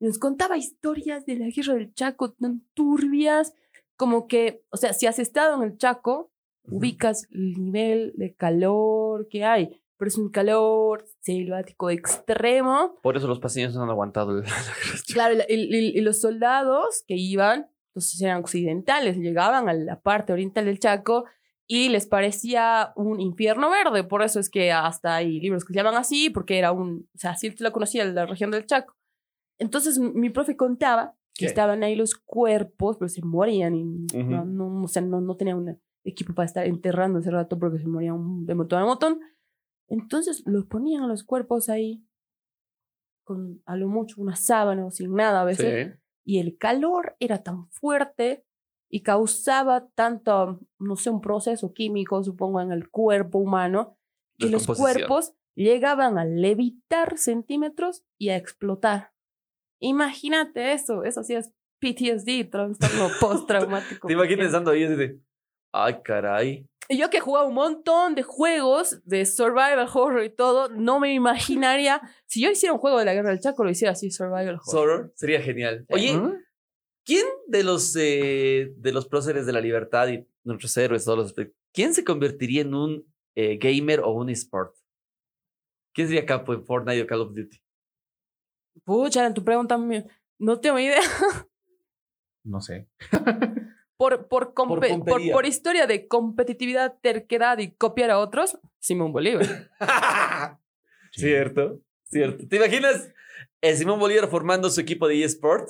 Nos 0.00 0.18
contaba 0.18 0.56
historias 0.56 1.24
de 1.26 1.36
la 1.36 1.46
guerra 1.48 1.74
del 1.74 1.94
Chaco 1.94 2.32
tan 2.32 2.62
turbias, 2.74 3.54
como 3.96 4.26
que, 4.26 4.64
o 4.70 4.76
sea, 4.76 4.92
si 4.92 5.06
has 5.06 5.18
estado 5.20 5.54
en 5.62 5.70
el 5.70 5.78
Chaco, 5.78 6.32
ubicas 6.64 7.28
el 7.30 7.54
nivel 7.64 8.12
de 8.16 8.34
calor 8.34 9.28
que 9.28 9.44
hay, 9.44 9.80
pero 9.96 10.08
es 10.08 10.18
un 10.18 10.30
calor 10.30 11.04
selvático 11.20 11.88
extremo. 11.90 12.98
Por 13.02 13.16
eso 13.16 13.28
los 13.28 13.38
paseños 13.40 13.74
no 13.74 13.82
han 13.84 13.90
aguantado 13.90 14.38
el... 14.38 14.44
Claro, 15.12 15.36
y, 15.48 15.54
y- 15.54 15.98
y 15.98 16.00
los 16.00 16.20
soldados 16.20 17.04
que 17.06 17.14
iban, 17.16 17.68
entonces 17.90 18.20
eran 18.22 18.38
occidentales, 18.40 19.16
llegaban 19.18 19.68
a 19.68 19.72
la 19.74 20.00
parte 20.00 20.32
oriental 20.32 20.64
del 20.64 20.80
Chaco 20.80 21.24
y 21.74 21.88
les 21.88 22.06
parecía 22.06 22.92
un 22.96 23.18
infierno 23.18 23.70
verde, 23.70 24.04
por 24.04 24.20
eso 24.22 24.38
es 24.38 24.50
que 24.50 24.72
hasta 24.72 25.16
hay 25.16 25.40
libros 25.40 25.64
que 25.64 25.72
se 25.72 25.78
llaman 25.78 25.94
así, 25.94 26.28
porque 26.28 26.58
era 26.58 26.70
un, 26.70 27.08
o 27.14 27.18
sea, 27.18 27.30
así 27.30 27.54
la 27.60 27.70
conocía 27.70 28.04
la 28.04 28.26
región 28.26 28.50
del 28.50 28.66
Chaco. 28.66 28.94
Entonces 29.58 29.98
mi 29.98 30.28
profe 30.28 30.54
contaba 30.54 31.14
que 31.34 31.44
¿Qué? 31.44 31.46
estaban 31.46 31.82
ahí 31.82 31.94
los 31.96 32.14
cuerpos, 32.14 32.98
pero 32.98 33.08
se 33.08 33.22
morían 33.22 33.74
y 33.74 33.84
no, 33.84 34.44
no, 34.44 34.82
o 34.82 34.88
sea, 34.88 35.00
no, 35.00 35.22
no 35.22 35.34
tenían 35.36 35.56
un 35.58 35.80
equipo 36.04 36.34
para 36.34 36.44
estar 36.44 36.66
enterrando 36.66 37.20
ese 37.20 37.30
rato 37.30 37.58
porque 37.58 37.78
se 37.78 37.86
morían 37.86 38.44
de 38.44 38.54
montón 38.54 38.82
a 38.82 38.84
montón. 38.84 39.20
Entonces 39.88 40.42
los 40.44 40.66
ponían 40.66 41.04
a 41.04 41.06
los 41.06 41.24
cuerpos 41.24 41.70
ahí 41.70 42.04
con 43.24 43.62
a 43.64 43.76
lo 43.76 43.88
mucho 43.88 44.20
una 44.20 44.36
sábana 44.36 44.84
o 44.84 44.90
sin 44.90 45.14
nada 45.14 45.40
a 45.40 45.44
veces 45.44 45.92
Sí. 45.94 46.00
y 46.24 46.38
el 46.40 46.58
calor 46.58 47.16
era 47.18 47.42
tan 47.42 47.68
fuerte 47.70 48.44
y 48.94 49.00
causaba 49.00 49.88
tanto, 49.94 50.60
no 50.78 50.96
sé, 50.96 51.08
un 51.08 51.22
proceso 51.22 51.72
químico, 51.72 52.22
supongo, 52.22 52.60
en 52.60 52.72
el 52.72 52.90
cuerpo 52.90 53.38
humano, 53.38 53.96
que 54.38 54.50
los 54.50 54.66
cuerpos 54.66 55.32
llegaban 55.54 56.18
a 56.18 56.26
levitar 56.26 57.16
centímetros 57.16 58.04
y 58.18 58.28
a 58.28 58.36
explotar. 58.36 59.12
Imagínate 59.80 60.72
eso, 60.72 61.04
eso 61.04 61.24
sí 61.24 61.34
es 61.34 61.52
PTSD, 61.80 62.50
trastorno 62.50 63.08
postraumático. 63.20 64.08
¿Te 64.08 64.12
imaginas 64.12 64.46
estando 64.46 64.70
ahí 64.70 64.84
así 64.84 64.94
de... 64.94 65.18
Ay, 65.72 66.02
caray. 66.04 66.66
Y 66.90 66.98
yo 66.98 67.08
que 67.08 67.20
jugaba 67.20 67.46
un 67.46 67.54
montón 67.54 68.14
de 68.14 68.22
juegos 68.22 69.00
de 69.06 69.24
survival 69.24 69.88
horror 69.90 70.22
y 70.22 70.28
todo, 70.28 70.68
no 70.68 71.00
me 71.00 71.14
imaginaría, 71.14 72.02
si 72.26 72.42
yo 72.42 72.50
hiciera 72.50 72.74
un 72.74 72.78
juego 72.78 72.98
de 72.98 73.06
la 73.06 73.14
guerra 73.14 73.30
del 73.30 73.40
Chaco, 73.40 73.64
lo 73.64 73.70
hiciera 73.70 73.92
así, 73.92 74.10
survival 74.10 74.48
horror. 74.48 74.64
Soror, 74.66 75.12
sería 75.16 75.40
genial. 75.40 75.86
Oye, 75.88 76.12
¿Ah? 76.14 76.34
¿Quién 77.04 77.26
de 77.46 77.62
los, 77.64 77.94
eh, 77.96 78.72
de 78.76 78.92
los 78.92 79.06
próceres 79.06 79.46
de 79.46 79.52
la 79.52 79.60
libertad 79.60 80.08
y 80.08 80.26
nuestros 80.44 80.76
héroes, 80.76 81.04
todos 81.04 81.34
los, 81.36 81.48
quién 81.72 81.94
se 81.94 82.04
convertiría 82.04 82.62
en 82.62 82.74
un 82.74 83.14
eh, 83.34 83.56
gamer 83.58 84.00
o 84.00 84.10
un 84.12 84.30
esport? 84.30 84.74
¿Quién 85.94 86.08
sería 86.08 86.24
capo 86.26 86.54
en 86.54 86.64
Fortnite 86.64 87.02
o 87.02 87.06
Call 87.06 87.20
of 87.20 87.34
Duty? 87.34 87.60
Pucha, 88.84 89.26
en 89.26 89.34
tu 89.34 89.44
pregunta, 89.44 89.78
no 90.38 90.60
tengo 90.60 90.78
idea. 90.78 91.00
No 92.44 92.60
sé. 92.60 92.88
Por, 93.98 94.26
por, 94.26 94.52
compe- 94.52 94.80
por, 94.80 94.88
puntería. 94.88 95.32
por 95.32 95.46
historia 95.46 95.86
de 95.86 96.08
competitividad, 96.08 96.98
terquedad 97.00 97.58
y 97.58 97.70
copiar 97.70 98.10
a 98.10 98.18
otros, 98.18 98.58
Simón 98.80 99.12
Bolívar. 99.12 99.70
Cierto, 101.12 101.80
cierto. 102.04 102.48
¿Te 102.48 102.56
imaginas 102.56 103.12
el 103.60 103.76
Simón 103.76 104.00
Bolívar 104.00 104.28
formando 104.28 104.70
su 104.70 104.80
equipo 104.80 105.06
de 105.06 105.22
eSport? 105.22 105.68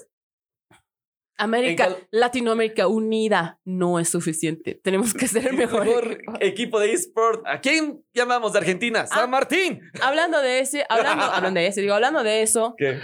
América, 1.38 1.96
Latinoamérica 2.10 2.86
unida 2.88 3.58
no 3.64 3.98
es 3.98 4.08
suficiente. 4.08 4.80
Tenemos 4.82 5.14
que 5.14 5.26
ser 5.26 5.46
el 5.50 5.56
mejor. 5.56 5.86
equipo. 5.86 6.32
equipo 6.40 6.80
de 6.80 6.92
eSport. 6.92 7.42
¿A 7.46 7.60
quién 7.60 8.04
llamamos 8.14 8.52
de 8.52 8.58
Argentina? 8.60 9.06
San 9.06 9.24
Ah. 9.24 9.26
Martín. 9.26 9.80
Hablando 10.02 10.40
de 10.40 10.60
ese, 10.60 10.84
hablando, 10.88 11.24
hablando 11.32 11.60
de 11.60 11.66
ese, 11.66 11.80
digo, 11.80 11.94
hablando 11.94 12.22
de 12.22 12.42
eso, 12.42 12.74
¿Qué? 12.76 12.98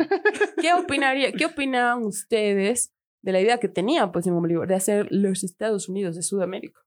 ¿qué 0.61 0.73
opinaría, 0.75 1.33
qué 1.33 1.47
opinan 1.47 2.05
ustedes 2.05 2.93
de 3.23 3.33
la 3.33 3.41
idea 3.41 3.59
que 3.59 3.69
tenía 3.69 4.13
pues 4.13 4.25
Simón 4.25 4.43
Bolívar 4.43 4.69
de 4.69 4.75
hacer 4.77 5.09
los 5.11 5.43
Estados 5.43 5.89
Unidos 5.89 6.15
de 6.17 6.23
Sudamérica? 6.23 6.81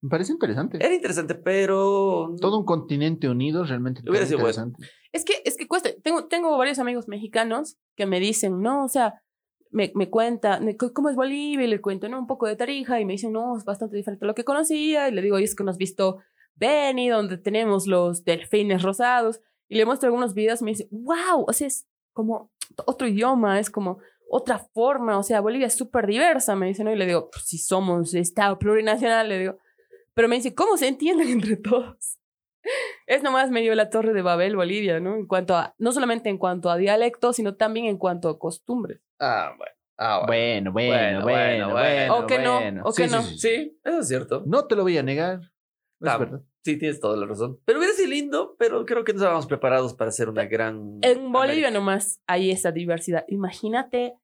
Me 0.00 0.10
parece 0.10 0.32
interesante. 0.32 0.76
Era 0.84 0.94
interesante, 0.94 1.34
pero. 1.34 2.34
Todo 2.40 2.58
un 2.58 2.66
continente 2.66 3.26
unido 3.28 3.64
realmente 3.64 4.02
Hubiera 4.06 4.26
sido 4.26 4.38
bueno. 4.38 4.50
interesante. 4.66 4.88
Es 5.12 5.24
que, 5.24 5.34
es 5.44 5.56
que 5.56 5.66
cuesta. 5.66 5.90
Tengo, 6.02 6.26
tengo 6.26 6.56
varios 6.58 6.78
amigos 6.78 7.08
mexicanos 7.08 7.78
que 7.96 8.04
me 8.04 8.20
dicen, 8.20 8.60
no, 8.60 8.84
o 8.84 8.88
sea, 8.88 9.22
me, 9.74 9.90
me 9.96 10.08
cuenta, 10.08 10.60
¿cómo 10.94 11.10
es 11.10 11.16
Bolivia? 11.16 11.64
Y 11.64 11.68
le 11.68 11.80
cuento, 11.80 12.08
¿no? 12.08 12.18
Un 12.18 12.28
poco 12.28 12.46
de 12.46 12.54
Tarija 12.54 13.00
y 13.00 13.04
me 13.04 13.14
dicen, 13.14 13.32
no, 13.32 13.58
es 13.58 13.64
bastante 13.64 13.96
diferente 13.96 14.24
a 14.24 14.28
lo 14.28 14.34
que 14.34 14.44
conocía. 14.44 15.08
Y 15.08 15.12
le 15.12 15.20
digo, 15.20 15.38
y 15.38 15.44
es 15.44 15.56
que 15.56 15.64
no 15.64 15.70
has 15.72 15.78
visto 15.78 16.20
Beni, 16.54 17.08
donde 17.08 17.38
tenemos 17.38 17.88
los 17.88 18.24
delfines 18.24 18.82
rosados. 18.82 19.40
Y 19.68 19.74
le 19.74 19.84
muestro 19.84 20.06
algunos 20.06 20.32
videos 20.32 20.60
y 20.60 20.64
me 20.64 20.70
dice, 20.70 20.86
wow, 20.92 21.44
o 21.48 21.52
sea, 21.52 21.66
es 21.66 21.88
como 22.12 22.52
otro 22.86 23.08
idioma, 23.08 23.58
es 23.58 23.68
como 23.68 23.98
otra 24.30 24.60
forma. 24.60 25.18
O 25.18 25.24
sea, 25.24 25.40
Bolivia 25.40 25.66
es 25.66 25.74
súper 25.74 26.06
diversa, 26.06 26.54
me 26.54 26.66
dice, 26.68 26.84
¿no? 26.84 26.92
Y 26.92 26.96
le 26.96 27.06
digo, 27.06 27.28
pues 27.32 27.44
si 27.44 27.58
somos 27.58 28.14
Estado 28.14 28.56
plurinacional, 28.60 29.28
le 29.28 29.38
digo. 29.40 29.58
Pero 30.14 30.28
me 30.28 30.36
dice, 30.36 30.54
¿cómo 30.54 30.76
se 30.76 30.86
entienden 30.86 31.28
entre 31.30 31.56
todos? 31.56 32.20
Es 33.06 33.22
nomás 33.22 33.50
medio 33.50 33.74
la 33.74 33.90
torre 33.90 34.12
de 34.14 34.22
Babel, 34.22 34.56
Bolivia, 34.56 34.98
¿no? 35.00 35.14
En 35.16 35.26
cuanto 35.26 35.56
a, 35.56 35.74
no 35.78 35.92
solamente 35.92 36.28
en 36.30 36.38
cuanto 36.38 36.70
a 36.70 36.76
dialecto, 36.76 37.32
sino 37.32 37.54
también 37.56 37.86
en 37.86 37.98
cuanto 37.98 38.28
a 38.28 38.38
costumbres. 38.38 39.00
Ah, 39.20 39.52
bueno. 39.56 39.72
Ah, 39.96 40.24
bueno. 40.26 40.72
Bueno, 40.72 40.88
bueno, 40.88 41.22
Bueno, 41.22 41.22
bueno, 41.22 41.72
bueno, 41.72 41.72
bueno. 41.72 42.16
O 42.18 42.26
que 42.26 42.38
no, 42.38 42.58
o 42.88 42.92
que 42.92 43.06
no. 43.08 43.22
Sí, 43.22 43.78
eso 43.84 43.98
es 44.00 44.08
cierto. 44.08 44.42
No 44.46 44.66
te 44.66 44.74
lo 44.74 44.82
voy 44.82 44.98
a 44.98 45.02
negar. 45.02 45.40
Es 46.00 46.08
Ah, 46.10 46.18
verdad. 46.18 46.40
Sí, 46.64 46.78
tienes 46.78 46.98
toda 46.98 47.16
la 47.16 47.26
razón. 47.26 47.60
Pero 47.66 47.78
hubiera 47.78 47.94
sido 47.94 48.08
lindo, 48.08 48.56
pero 48.58 48.84
creo 48.86 49.04
que 49.04 49.12
no 49.12 49.18
estábamos 49.18 49.46
preparados 49.46 49.94
para 49.94 50.08
hacer 50.08 50.28
una 50.30 50.46
gran. 50.46 50.98
En 51.02 51.30
Bolivia 51.30 51.68
América. 51.68 51.70
nomás 51.70 52.20
hay 52.26 52.50
esa 52.50 52.72
diversidad. 52.72 53.24
Imagínate, 53.28 54.14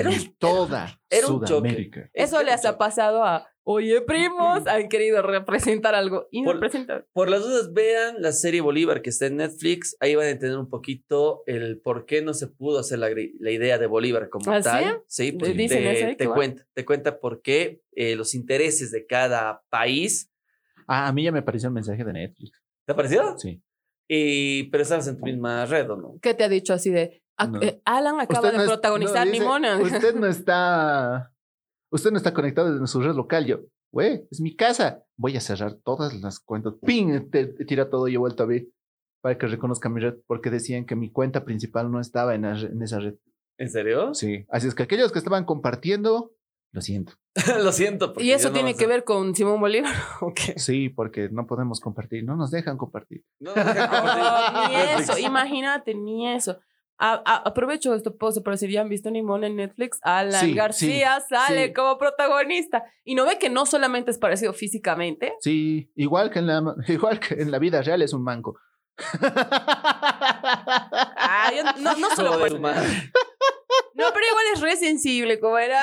Era 0.00 0.10
un- 0.10 0.36
toda 0.38 1.00
era 1.10 1.26
un 1.28 1.40
choque. 1.40 1.46
Sudamérica. 1.70 2.10
eso 2.12 2.42
les 2.42 2.64
un 2.64 2.70
ha 2.70 2.78
pasado 2.78 3.24
a, 3.24 3.48
oye, 3.64 4.00
primos, 4.02 4.66
han 4.66 4.88
querido 4.88 5.22
representar 5.22 5.94
algo 5.94 6.28
y 6.30 6.40
no 6.42 6.46
Por- 6.46 6.54
representan. 6.56 7.04
Por 7.12 7.28
las 7.30 7.42
dudas, 7.42 7.72
vean 7.72 8.16
la 8.20 8.32
serie 8.32 8.60
Bolívar 8.60 9.02
que 9.02 9.10
está 9.10 9.26
en 9.26 9.36
Netflix. 9.36 9.96
Ahí 10.00 10.14
van 10.14 10.26
a 10.26 10.30
entender 10.30 10.58
un 10.58 10.68
poquito 10.68 11.42
el 11.46 11.80
por 11.80 12.06
qué 12.06 12.22
no 12.22 12.34
se 12.34 12.46
pudo 12.46 12.78
hacer 12.78 12.98
la, 12.98 13.08
la 13.08 13.50
idea 13.50 13.78
de 13.78 13.86
Bolívar 13.86 14.28
como 14.28 14.50
¿Ah, 14.52 14.58
sí? 14.62 14.64
tal. 14.68 15.02
Sí, 15.06 15.30
¿De- 15.32 15.38
porque 15.38 15.54
dicen 15.54 16.16
te, 16.16 16.28
cuenta, 16.28 16.66
te 16.74 16.84
cuenta 16.84 17.18
por 17.18 17.42
qué 17.42 17.80
eh, 17.92 18.14
los 18.16 18.34
intereses 18.34 18.90
de 18.90 19.06
cada 19.06 19.62
país. 19.70 20.30
Ah, 20.86 21.08
a 21.08 21.12
mí 21.12 21.24
ya 21.24 21.32
me 21.32 21.40
apareció 21.40 21.68
el 21.68 21.74
mensaje 21.74 22.04
de 22.04 22.12
Netflix. 22.12 22.62
¿Te 22.86 22.94
pareció? 22.94 23.36
Sí. 23.38 23.60
Y, 24.08 24.64
pero 24.70 24.82
estabas 24.82 25.08
en 25.08 25.18
tu 25.18 25.24
misma 25.24 25.66
red, 25.66 25.90
¿o 25.90 25.96
no? 25.96 26.14
¿Qué 26.22 26.32
te 26.34 26.44
ha 26.44 26.48
dicho 26.48 26.72
así 26.72 26.90
de, 26.90 27.24
a- 27.36 27.46
No. 27.46 27.62
eh, 27.62 27.80
Alan 27.84 28.20
acaba 28.20 28.50
de 28.50 28.58
es- 28.58 28.64
protagonizar 28.64 29.26
no, 29.26 29.32
dice? 29.32 29.96
Usted 29.96 30.14
no 30.14 30.26
está. 30.26 31.32
Usted 31.90 32.10
no 32.10 32.16
está 32.16 32.34
conectado 32.34 32.72
desde 32.72 32.86
su 32.86 33.00
red 33.00 33.14
local. 33.14 33.46
Yo, 33.46 33.60
güey, 33.92 34.26
es 34.30 34.40
mi 34.40 34.54
casa. 34.56 35.04
Voy 35.16 35.36
a 35.36 35.40
cerrar 35.40 35.74
todas 35.84 36.14
las 36.20 36.40
cuentas. 36.40 36.74
¡Ping! 36.84 37.30
Te, 37.30 37.46
te 37.46 37.64
tira 37.64 37.88
todo 37.90 38.08
y 38.08 38.14
he 38.14 38.18
vuelto 38.18 38.42
a 38.42 38.46
ver 38.46 38.66
para 39.22 39.38
que 39.38 39.46
reconozca 39.46 39.88
mi 39.88 40.00
red, 40.00 40.14
porque 40.26 40.50
decían 40.50 40.84
que 40.84 40.94
mi 40.96 41.10
cuenta 41.10 41.44
principal 41.44 41.90
no 41.90 42.00
estaba 42.00 42.34
en, 42.34 42.42
la 42.42 42.54
re- 42.54 42.68
en 42.68 42.82
esa 42.82 42.98
red. 43.00 43.14
¿En 43.58 43.70
serio? 43.70 44.12
Sí. 44.14 44.44
Así 44.50 44.68
es 44.68 44.74
que 44.74 44.82
aquellos 44.82 45.10
que 45.12 45.18
estaban 45.18 45.44
compartiendo, 45.44 46.32
lo 46.72 46.80
siento. 46.82 47.14
Lo 47.62 47.72
siento. 47.72 48.12
¿Y 48.18 48.32
eso 48.32 48.48
no 48.48 48.54
tiene 48.54 48.74
que 48.76 48.86
ver 48.86 49.04
con 49.04 49.34
Simón 49.34 49.60
Bolívar 49.60 49.94
o 50.20 50.32
qué? 50.34 50.58
Sí, 50.58 50.88
porque 50.90 51.28
no 51.30 51.46
podemos 51.46 51.80
compartir. 51.80 52.24
No 52.24 52.36
nos 52.36 52.50
dejan 52.50 52.76
compartir. 52.76 53.24
No, 53.40 53.54
no, 53.54 53.64
no, 53.64 53.72
Oh, 53.72 54.68
ni 54.68 54.74
eso, 55.02 55.18
imagínate, 55.18 55.94
ni 55.94 56.28
eso. 56.28 56.58
A- 56.98 57.22
a- 57.26 57.42
aprovecho 57.48 57.94
esto 57.94 58.16
post 58.16 58.42
para 58.42 58.56
si 58.56 58.70
ya 58.70 58.80
han 58.80 58.88
visto 58.88 59.10
Nimón 59.10 59.44
en 59.44 59.56
Netflix, 59.56 59.98
Alan 60.02 60.40
Sí, 60.40 60.54
García 60.54 61.20
sí, 61.20 61.26
sale 61.34 61.66
sí. 61.66 61.72
como 61.74 61.98
protagonista 61.98 62.84
y 63.04 63.14
no 63.14 63.26
ve 63.26 63.38
que 63.38 63.50
no 63.50 63.66
solamente 63.66 64.10
es 64.10 64.18
parecido 64.18 64.52
físicamente, 64.54 65.34
Sí, 65.40 65.90
igual 65.94 66.30
que 66.30 66.38
en 66.38 66.46
la, 66.46 66.74
igual 66.88 67.20
que 67.20 67.34
en 67.34 67.50
la 67.50 67.58
vida 67.58 67.82
real 67.82 68.00
es 68.02 68.12
un 68.14 68.22
manco. 68.22 68.58
Ah, 70.08 71.50
yo 71.54 71.62
no, 71.64 71.72
no 71.98 72.10
solo 72.16 72.30
no, 73.94 74.04
pero 74.12 74.26
igual 74.30 74.44
es 74.54 74.60
re 74.60 74.76
sensible, 74.76 75.40
como 75.40 75.56
era. 75.58 75.80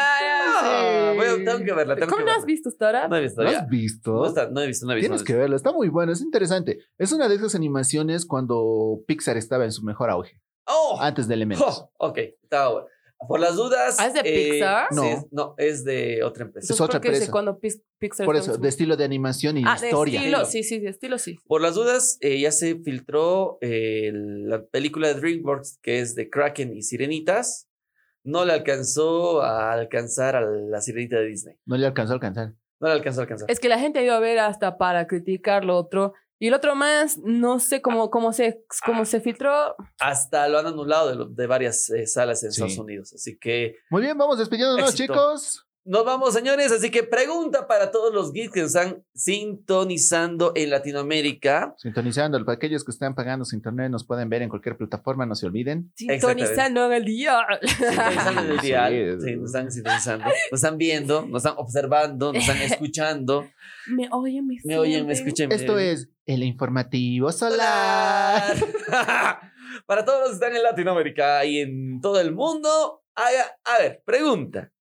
Sí. 0.61 1.17
voy 1.17 1.25
a- 1.27 1.35
tengo 1.51 1.65
que 1.65 1.73
verla. 1.73 1.95
tengo 1.95 2.07
¿Cómo 2.09 2.19
que 2.19 2.25
no 2.25 2.31
has 2.31 2.37
verla. 2.37 2.45
visto 2.45 2.69
hasta 2.69 2.85
ahora? 2.85 3.07
No 3.07 3.15
he 3.17 3.21
visto 3.21 3.41
¿Lo 3.41 3.49
has 3.49 3.67
visto? 3.67 4.11
No, 4.13 4.25
está- 4.27 4.49
no 4.49 4.61
he 4.61 4.67
visto, 4.67 4.85
no 4.85 4.91
he 4.93 4.95
visto. 4.95 5.05
Tienes 5.09 5.21
no 5.21 5.23
he 5.23 5.25
que 5.25 5.33
visto. 5.33 5.39
verlo, 5.41 5.55
está 5.55 5.71
muy 5.73 5.89
bueno, 5.89 6.11
es 6.11 6.21
interesante. 6.21 6.79
Es 6.99 7.11
una 7.11 7.27
de 7.27 7.35
esas 7.35 7.55
animaciones 7.55 8.25
cuando 8.27 8.99
Pixar 9.07 9.37
estaba 9.37 9.63
en 9.65 9.71
su 9.71 9.83
mejor 9.83 10.09
auge, 10.11 10.39
¡Oh! 10.65 10.97
antes 11.01 11.27
de 11.27 11.33
Elementos. 11.33 11.85
Oh, 11.97 12.07
ok, 12.09 12.17
está 12.41 12.69
bueno. 12.69 12.87
Por 13.25 13.39
las 13.39 13.55
dudas. 13.55 13.95
¿Ah, 13.99 14.07
es 14.07 14.13
de 14.15 14.19
eh, 14.25 14.51
Pixar? 14.51 14.87
No. 14.91 15.03
es- 15.05 15.25
no, 15.31 15.55
es 15.57 15.85
de 15.85 16.23
otra 16.23 16.43
empresa. 16.43 16.73
Es 16.73 16.81
otra 16.81 16.97
empresa. 16.97 17.31
cuando 17.31 17.57
Pix- 17.57 17.81
Pixar 17.97 18.25
Por 18.25 18.35
eso, 18.35 18.57
de 18.57 18.67
estilo 18.67 18.97
de 18.97 19.05
animación 19.05 19.57
y 19.57 19.63
Ah, 19.65 19.77
de 19.79 19.87
historia. 19.87 20.19
estilo, 20.19 20.45
sí, 20.45 20.63
sí, 20.63 20.79
de 20.79 20.89
estilo 20.89 21.17
sí. 21.17 21.37
Por 21.47 21.61
las 21.61 21.75
dudas, 21.75 22.17
eh, 22.19 22.37
ya 22.41 22.51
se 22.51 22.75
filtró 22.83 23.59
eh, 23.61 24.11
la 24.13 24.65
película 24.65 25.07
de 25.07 25.13
DreamWorks 25.15 25.79
que 25.81 25.99
es 26.01 26.15
de 26.15 26.29
Kraken 26.29 26.75
y 26.75 26.81
Sirenitas. 26.81 27.69
No 28.25 28.43
le 28.43 28.51
alcanzó 28.53 29.41
a 29.41 29.71
alcanzar 29.71 30.35
a 30.35 30.41
la 30.41 30.81
Sirenita 30.81 31.17
de 31.17 31.27
Disney. 31.27 31.55
No 31.65 31.77
le 31.77 31.85
alcanzó 31.85 32.11
a 32.11 32.15
alcanzar. 32.15 32.53
No 32.81 32.87
le 32.87 32.93
alcanzó 32.93 33.21
a 33.21 33.23
alcanzar. 33.23 33.49
Es 33.49 33.61
que 33.61 33.69
la 33.69 33.79
gente 33.79 33.99
ha 33.99 34.03
ido 34.03 34.15
a 34.15 34.19
ver 34.19 34.39
hasta 34.39 34.77
para 34.77 35.07
criticar 35.07 35.63
lo 35.63 35.77
otro. 35.77 36.13
Y 36.39 36.47
el 36.47 36.53
otro 36.53 36.75
más, 36.75 37.17
no 37.19 37.59
sé 37.59 37.81
cómo, 37.81 38.09
cómo, 38.09 38.33
se, 38.33 38.65
cómo 38.85 39.05
se 39.05 39.21
filtró. 39.21 39.75
Hasta 39.99 40.47
lo 40.49 40.59
han 40.59 40.67
anulado 40.67 41.09
de, 41.09 41.15
lo- 41.15 41.25
de 41.25 41.47
varias 41.47 41.89
eh, 41.89 42.05
salas 42.07 42.43
en 42.43 42.51
Sí. 42.51 42.61
Estados 42.61 42.77
Unidos. 42.83 43.13
Así 43.13 43.37
que 43.39 43.75
Muy 43.89 44.01
bien, 44.01 44.17
vamos 44.17 44.37
despidiéndonos, 44.39 44.89
Éxito. 44.91 45.13
chicos. 45.13 45.65
Nos 45.85 46.05
vamos, 46.05 46.33
señores. 46.33 46.71
Así 46.71 46.89
que 46.91 47.03
pregunta 47.03 47.67
para 47.67 47.91
todos 47.91 48.13
los 48.13 48.31
geeks 48.31 48.51
que 48.53 48.61
nos 48.61 48.75
están 48.75 49.03
sintonizando 49.13 50.51
en 50.55 50.69
Latinoamérica. 50.69 51.75
Sintonizando, 51.77 52.43
para 52.45 52.55
aquellos 52.55 52.83
que 52.83 52.91
están 52.91 53.15
pagando 53.15 53.45
su 53.45 53.55
internet, 53.55 53.89
nos 53.91 54.05
pueden 54.05 54.29
ver 54.29 54.41
en 54.41 54.49
cualquier 54.49 54.77
plataforma, 54.77 55.25
no 55.25 55.35
se 55.35 55.45
olviden. 55.45 55.91
Sintonizando 55.95 56.85
en 56.87 56.93
el 56.93 57.05
día. 57.05 57.37
Sintonizando 57.61 58.41
en 58.41 58.49
el 58.51 58.59
Sí, 58.61 58.71
es- 58.73 59.23
Sí, 59.23 59.35
nos 59.35 59.45
están 59.47 59.71
sintonizando. 59.71 60.25
Nos 60.25 60.63
están 60.63 60.77
viendo, 60.77 61.25
nos 61.25 61.43
están 61.45 61.57
observando, 61.57 62.33
nos 62.33 62.41
están 62.47 62.61
escuchando. 62.61 63.47
Me 63.87 64.07
oyen, 64.11 64.47
me 64.47 64.55
Me 64.63 64.77
oyen, 64.77 65.05
me 65.05 65.13
escuchan. 65.13 65.51
Esto 65.51 65.77
es 65.77 66.09
el 66.25 66.43
informativo 66.43 67.31
solar. 67.31 68.53
Para 69.85 70.05
todos 70.05 70.19
los 70.19 70.29
que 70.29 70.33
están 70.35 70.55
en 70.55 70.63
Latinoamérica 70.63 71.43
y 71.45 71.59
en 71.59 71.99
todo 71.99 72.19
el 72.21 72.31
mundo, 72.33 73.01
haga, 73.15 73.57
a 73.65 73.79
ver, 73.81 74.01
pregunta. 74.05 74.71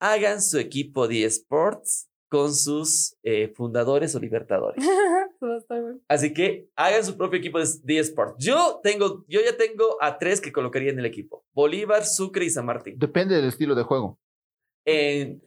Hagan 0.00 0.40
su 0.42 0.58
equipo 0.58 1.06
de 1.08 1.24
esports 1.24 2.08
con 2.30 2.54
sus 2.54 3.16
eh, 3.22 3.52
fundadores 3.54 4.14
o 4.14 4.20
libertadores. 4.20 4.84
Así 6.08 6.32
que 6.32 6.68
hagan 6.76 7.04
su 7.04 7.16
propio 7.16 7.38
equipo 7.38 7.58
de, 7.58 7.66
de 7.82 7.98
esports. 7.98 8.36
Yo 8.44 8.80
tengo, 8.82 9.24
yo 9.28 9.40
ya 9.40 9.56
tengo 9.56 9.96
a 10.00 10.18
tres 10.18 10.40
que 10.40 10.52
colocaría 10.52 10.90
en 10.90 10.98
el 10.98 11.06
equipo: 11.06 11.44
Bolívar, 11.52 12.04
Sucre 12.04 12.44
y 12.44 12.50
San 12.50 12.66
Martín. 12.66 12.94
Depende 12.98 13.36
del 13.36 13.46
estilo 13.46 13.74
de 13.74 13.82
juego. 13.82 14.18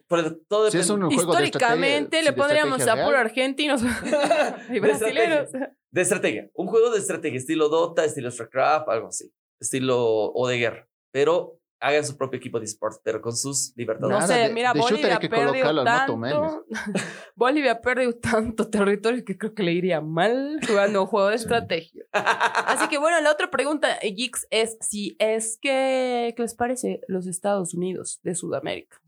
Por- 0.08 0.40
todo 0.48 0.70
Si 0.72 0.78
es 0.78 0.88
depende- 0.88 1.06
un 1.08 1.14
juego 1.16 1.36
de 1.36 1.44
Históricamente 1.46 2.20
estrategia- 2.20 2.22
le 2.24 2.32
de 2.32 2.34
pondríamos 2.38 2.88
a 2.88 3.06
puro 3.06 3.18
argentinos 3.18 3.82
y 4.70 4.74
De 4.74 4.80
brasileños. 4.80 5.50
De 5.92 6.02
estrategia. 6.02 6.50
Un 6.54 6.68
juego 6.68 6.92
de 6.92 7.00
estrategia, 7.00 7.38
estilo 7.38 7.70
Dota, 7.70 8.06
estilo 8.06 8.32
StarCraft, 8.32 8.90
algo 8.90 9.08
así. 9.08 9.32
Estilo 9.60 10.32
o 10.32 10.48
de 10.48 10.58
guerra. 10.58 10.88
Pero 11.12 11.60
hagan 11.84 12.06
su 12.06 12.16
propio 12.18 12.38
equipo 12.38 12.60
de 12.60 12.66
esports, 12.66 13.00
pero 13.04 13.22
con 13.22 13.36
sus 13.36 13.74
libertadores. 13.76 14.20
No 14.22 14.26
sé, 14.28 14.34
de- 14.34 14.54
mira, 14.54 14.72
de 14.74 14.80
shooter 14.80 14.94
Bolivia 14.96 15.14
hay 15.16 15.20
que 15.20 15.30
perdió 15.30 15.46
colocarlo 15.48 15.82
al 15.82 15.86
tanto. 15.86 16.66
Bolivia 17.36 17.72
ha 17.74 17.82
perdido 17.82 18.14
tanto 18.14 18.70
territorio 18.70 19.24
que 19.26 19.38
creo 19.38 19.54
que 19.54 19.64
le 19.64 19.74
iría 19.74 20.00
mal 20.02 20.60
jugando 20.66 21.02
un 21.02 21.08
juego 21.08 21.28
de 21.28 21.36
estrategia. 21.36 22.04
Así 22.14 22.88
que 22.88 22.98
bueno, 22.98 23.20
la 23.22 23.32
otra 23.32 23.52
pregunta, 23.52 23.98
eh, 24.02 24.14
Geeks, 24.16 24.48
es 24.50 24.78
si 24.80 25.16
es 25.20 25.58
que, 25.62 26.34
¿qué 26.36 26.42
les 26.42 26.56
parece 26.56 27.02
los 27.08 27.28
Estados 27.28 27.74
Unidos 27.74 28.20
de 28.24 28.34
Sudamérica? 28.36 29.02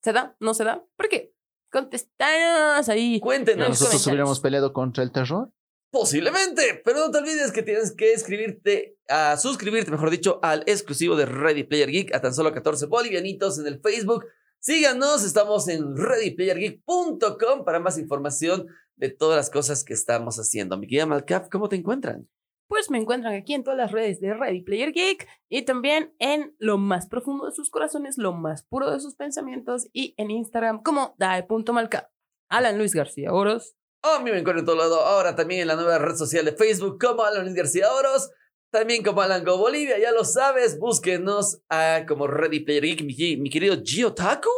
¿Se 0.00 0.12
da? 0.12 0.36
¿No 0.38 0.54
se 0.54 0.62
da? 0.64 0.84
¿Por 0.96 1.08
qué? 1.08 1.32
Contestanos 1.70 2.88
ahí. 2.88 3.18
Cuéntenos. 3.20 3.68
Nosotros 3.68 4.06
hubiéramos 4.06 4.40
peleado 4.40 4.72
contra 4.72 5.02
el 5.02 5.10
terror. 5.10 5.50
Posiblemente, 5.90 6.82
pero 6.84 6.98
no 6.98 7.10
te 7.10 7.18
olvides 7.18 7.50
que 7.50 7.62
tienes 7.62 7.92
que 7.92 8.12
escribirte, 8.12 8.98
a 9.08 9.38
suscribirte, 9.38 9.90
mejor 9.90 10.10
dicho, 10.10 10.38
al 10.42 10.62
exclusivo 10.66 11.16
de 11.16 11.24
Ready 11.24 11.64
Player 11.64 11.90
Geek 11.90 12.14
a 12.14 12.20
tan 12.20 12.34
solo 12.34 12.52
14 12.52 12.86
bolivianitos 12.86 13.58
en 13.58 13.66
el 13.66 13.80
Facebook. 13.80 14.26
Síganos, 14.60 15.24
estamos 15.24 15.66
en 15.68 15.96
readyplayergeek.com 15.96 17.64
para 17.64 17.80
más 17.80 17.96
información 17.96 18.66
de 18.96 19.08
todas 19.08 19.36
las 19.36 19.48
cosas 19.48 19.82
que 19.82 19.94
estamos 19.94 20.36
haciendo. 20.36 20.76
Mi 20.76 20.86
querida 20.86 21.06
Malcap, 21.06 21.48
¿cómo 21.48 21.70
te 21.70 21.76
encuentran? 21.76 22.28
Pues 22.68 22.90
me 22.90 22.98
encuentran 22.98 23.32
aquí 23.32 23.54
en 23.54 23.64
todas 23.64 23.78
las 23.78 23.90
redes 23.90 24.20
de 24.20 24.34
Ready 24.34 24.60
Player 24.60 24.92
Geek 24.92 25.26
y 25.48 25.62
también 25.62 26.14
en 26.18 26.54
lo 26.58 26.76
más 26.76 27.06
profundo 27.06 27.46
de 27.46 27.52
sus 27.52 27.70
corazones, 27.70 28.18
lo 28.18 28.34
más 28.34 28.62
puro 28.64 28.90
de 28.90 29.00
sus 29.00 29.14
pensamientos 29.14 29.88
y 29.94 30.12
en 30.18 30.30
Instagram 30.30 30.82
como 30.82 31.14
dae.malca. 31.18 32.10
Alan 32.50 32.76
Luis 32.76 32.94
García 32.94 33.32
Oros. 33.32 33.74
A 34.02 34.20
mí 34.20 34.30
me 34.30 34.38
encuentro 34.38 34.60
en 34.60 34.66
todo 34.66 34.76
lado, 34.76 35.00
ahora 35.00 35.34
también 35.34 35.62
en 35.62 35.68
la 35.68 35.76
nueva 35.76 35.98
red 35.98 36.14
social 36.14 36.44
de 36.44 36.52
Facebook 36.52 36.98
como 37.00 37.24
Alan 37.24 37.52
García 37.52 37.92
Oros, 37.92 38.30
también 38.70 39.02
como 39.02 39.22
Alan 39.22 39.44
Go 39.44 39.58
Bolivia, 39.58 39.98
ya 39.98 40.12
lo 40.12 40.24
sabes, 40.24 40.78
búsquenos 40.78 41.60
a 41.68 42.04
como 42.06 42.26
Ready 42.26 42.60
Player 42.60 42.84
Geek, 42.84 43.02
mi, 43.02 43.36
mi 43.38 43.50
querido 43.50 43.76
Gio 43.82 44.12
Taku. 44.12 44.50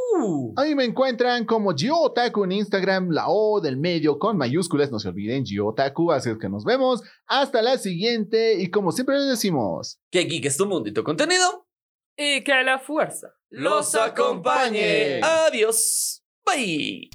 Ahí 0.56 0.74
me 0.74 0.84
encuentran 0.84 1.46
como 1.46 1.74
Giotaku 1.74 2.44
en 2.44 2.52
Instagram, 2.52 3.10
la 3.10 3.28
O 3.28 3.60
del 3.60 3.76
medio 3.76 4.18
con 4.18 4.36
mayúsculas, 4.36 4.90
no 4.90 4.98
se 4.98 5.08
olviden, 5.08 5.44
Giotaku, 5.44 6.12
así 6.12 6.30
es 6.30 6.38
que 6.38 6.48
nos 6.48 6.64
vemos. 6.64 7.02
Hasta 7.26 7.62
la 7.62 7.78
siguiente 7.78 8.54
y 8.60 8.70
como 8.70 8.92
siempre 8.92 9.16
les 9.16 9.28
decimos, 9.28 9.98
Que 10.10 10.24
geek 10.24 10.44
es 10.44 10.56
tu 10.56 10.66
mundo 10.66 10.88
y 10.88 10.92
tu 10.92 11.02
contenido 11.02 11.66
Y 12.16 12.42
que 12.42 12.62
la 12.62 12.78
fuerza 12.78 13.28
los 13.48 13.94
acompañe. 13.94 15.20
Adiós. 15.22 16.22
Bye. 16.44 17.10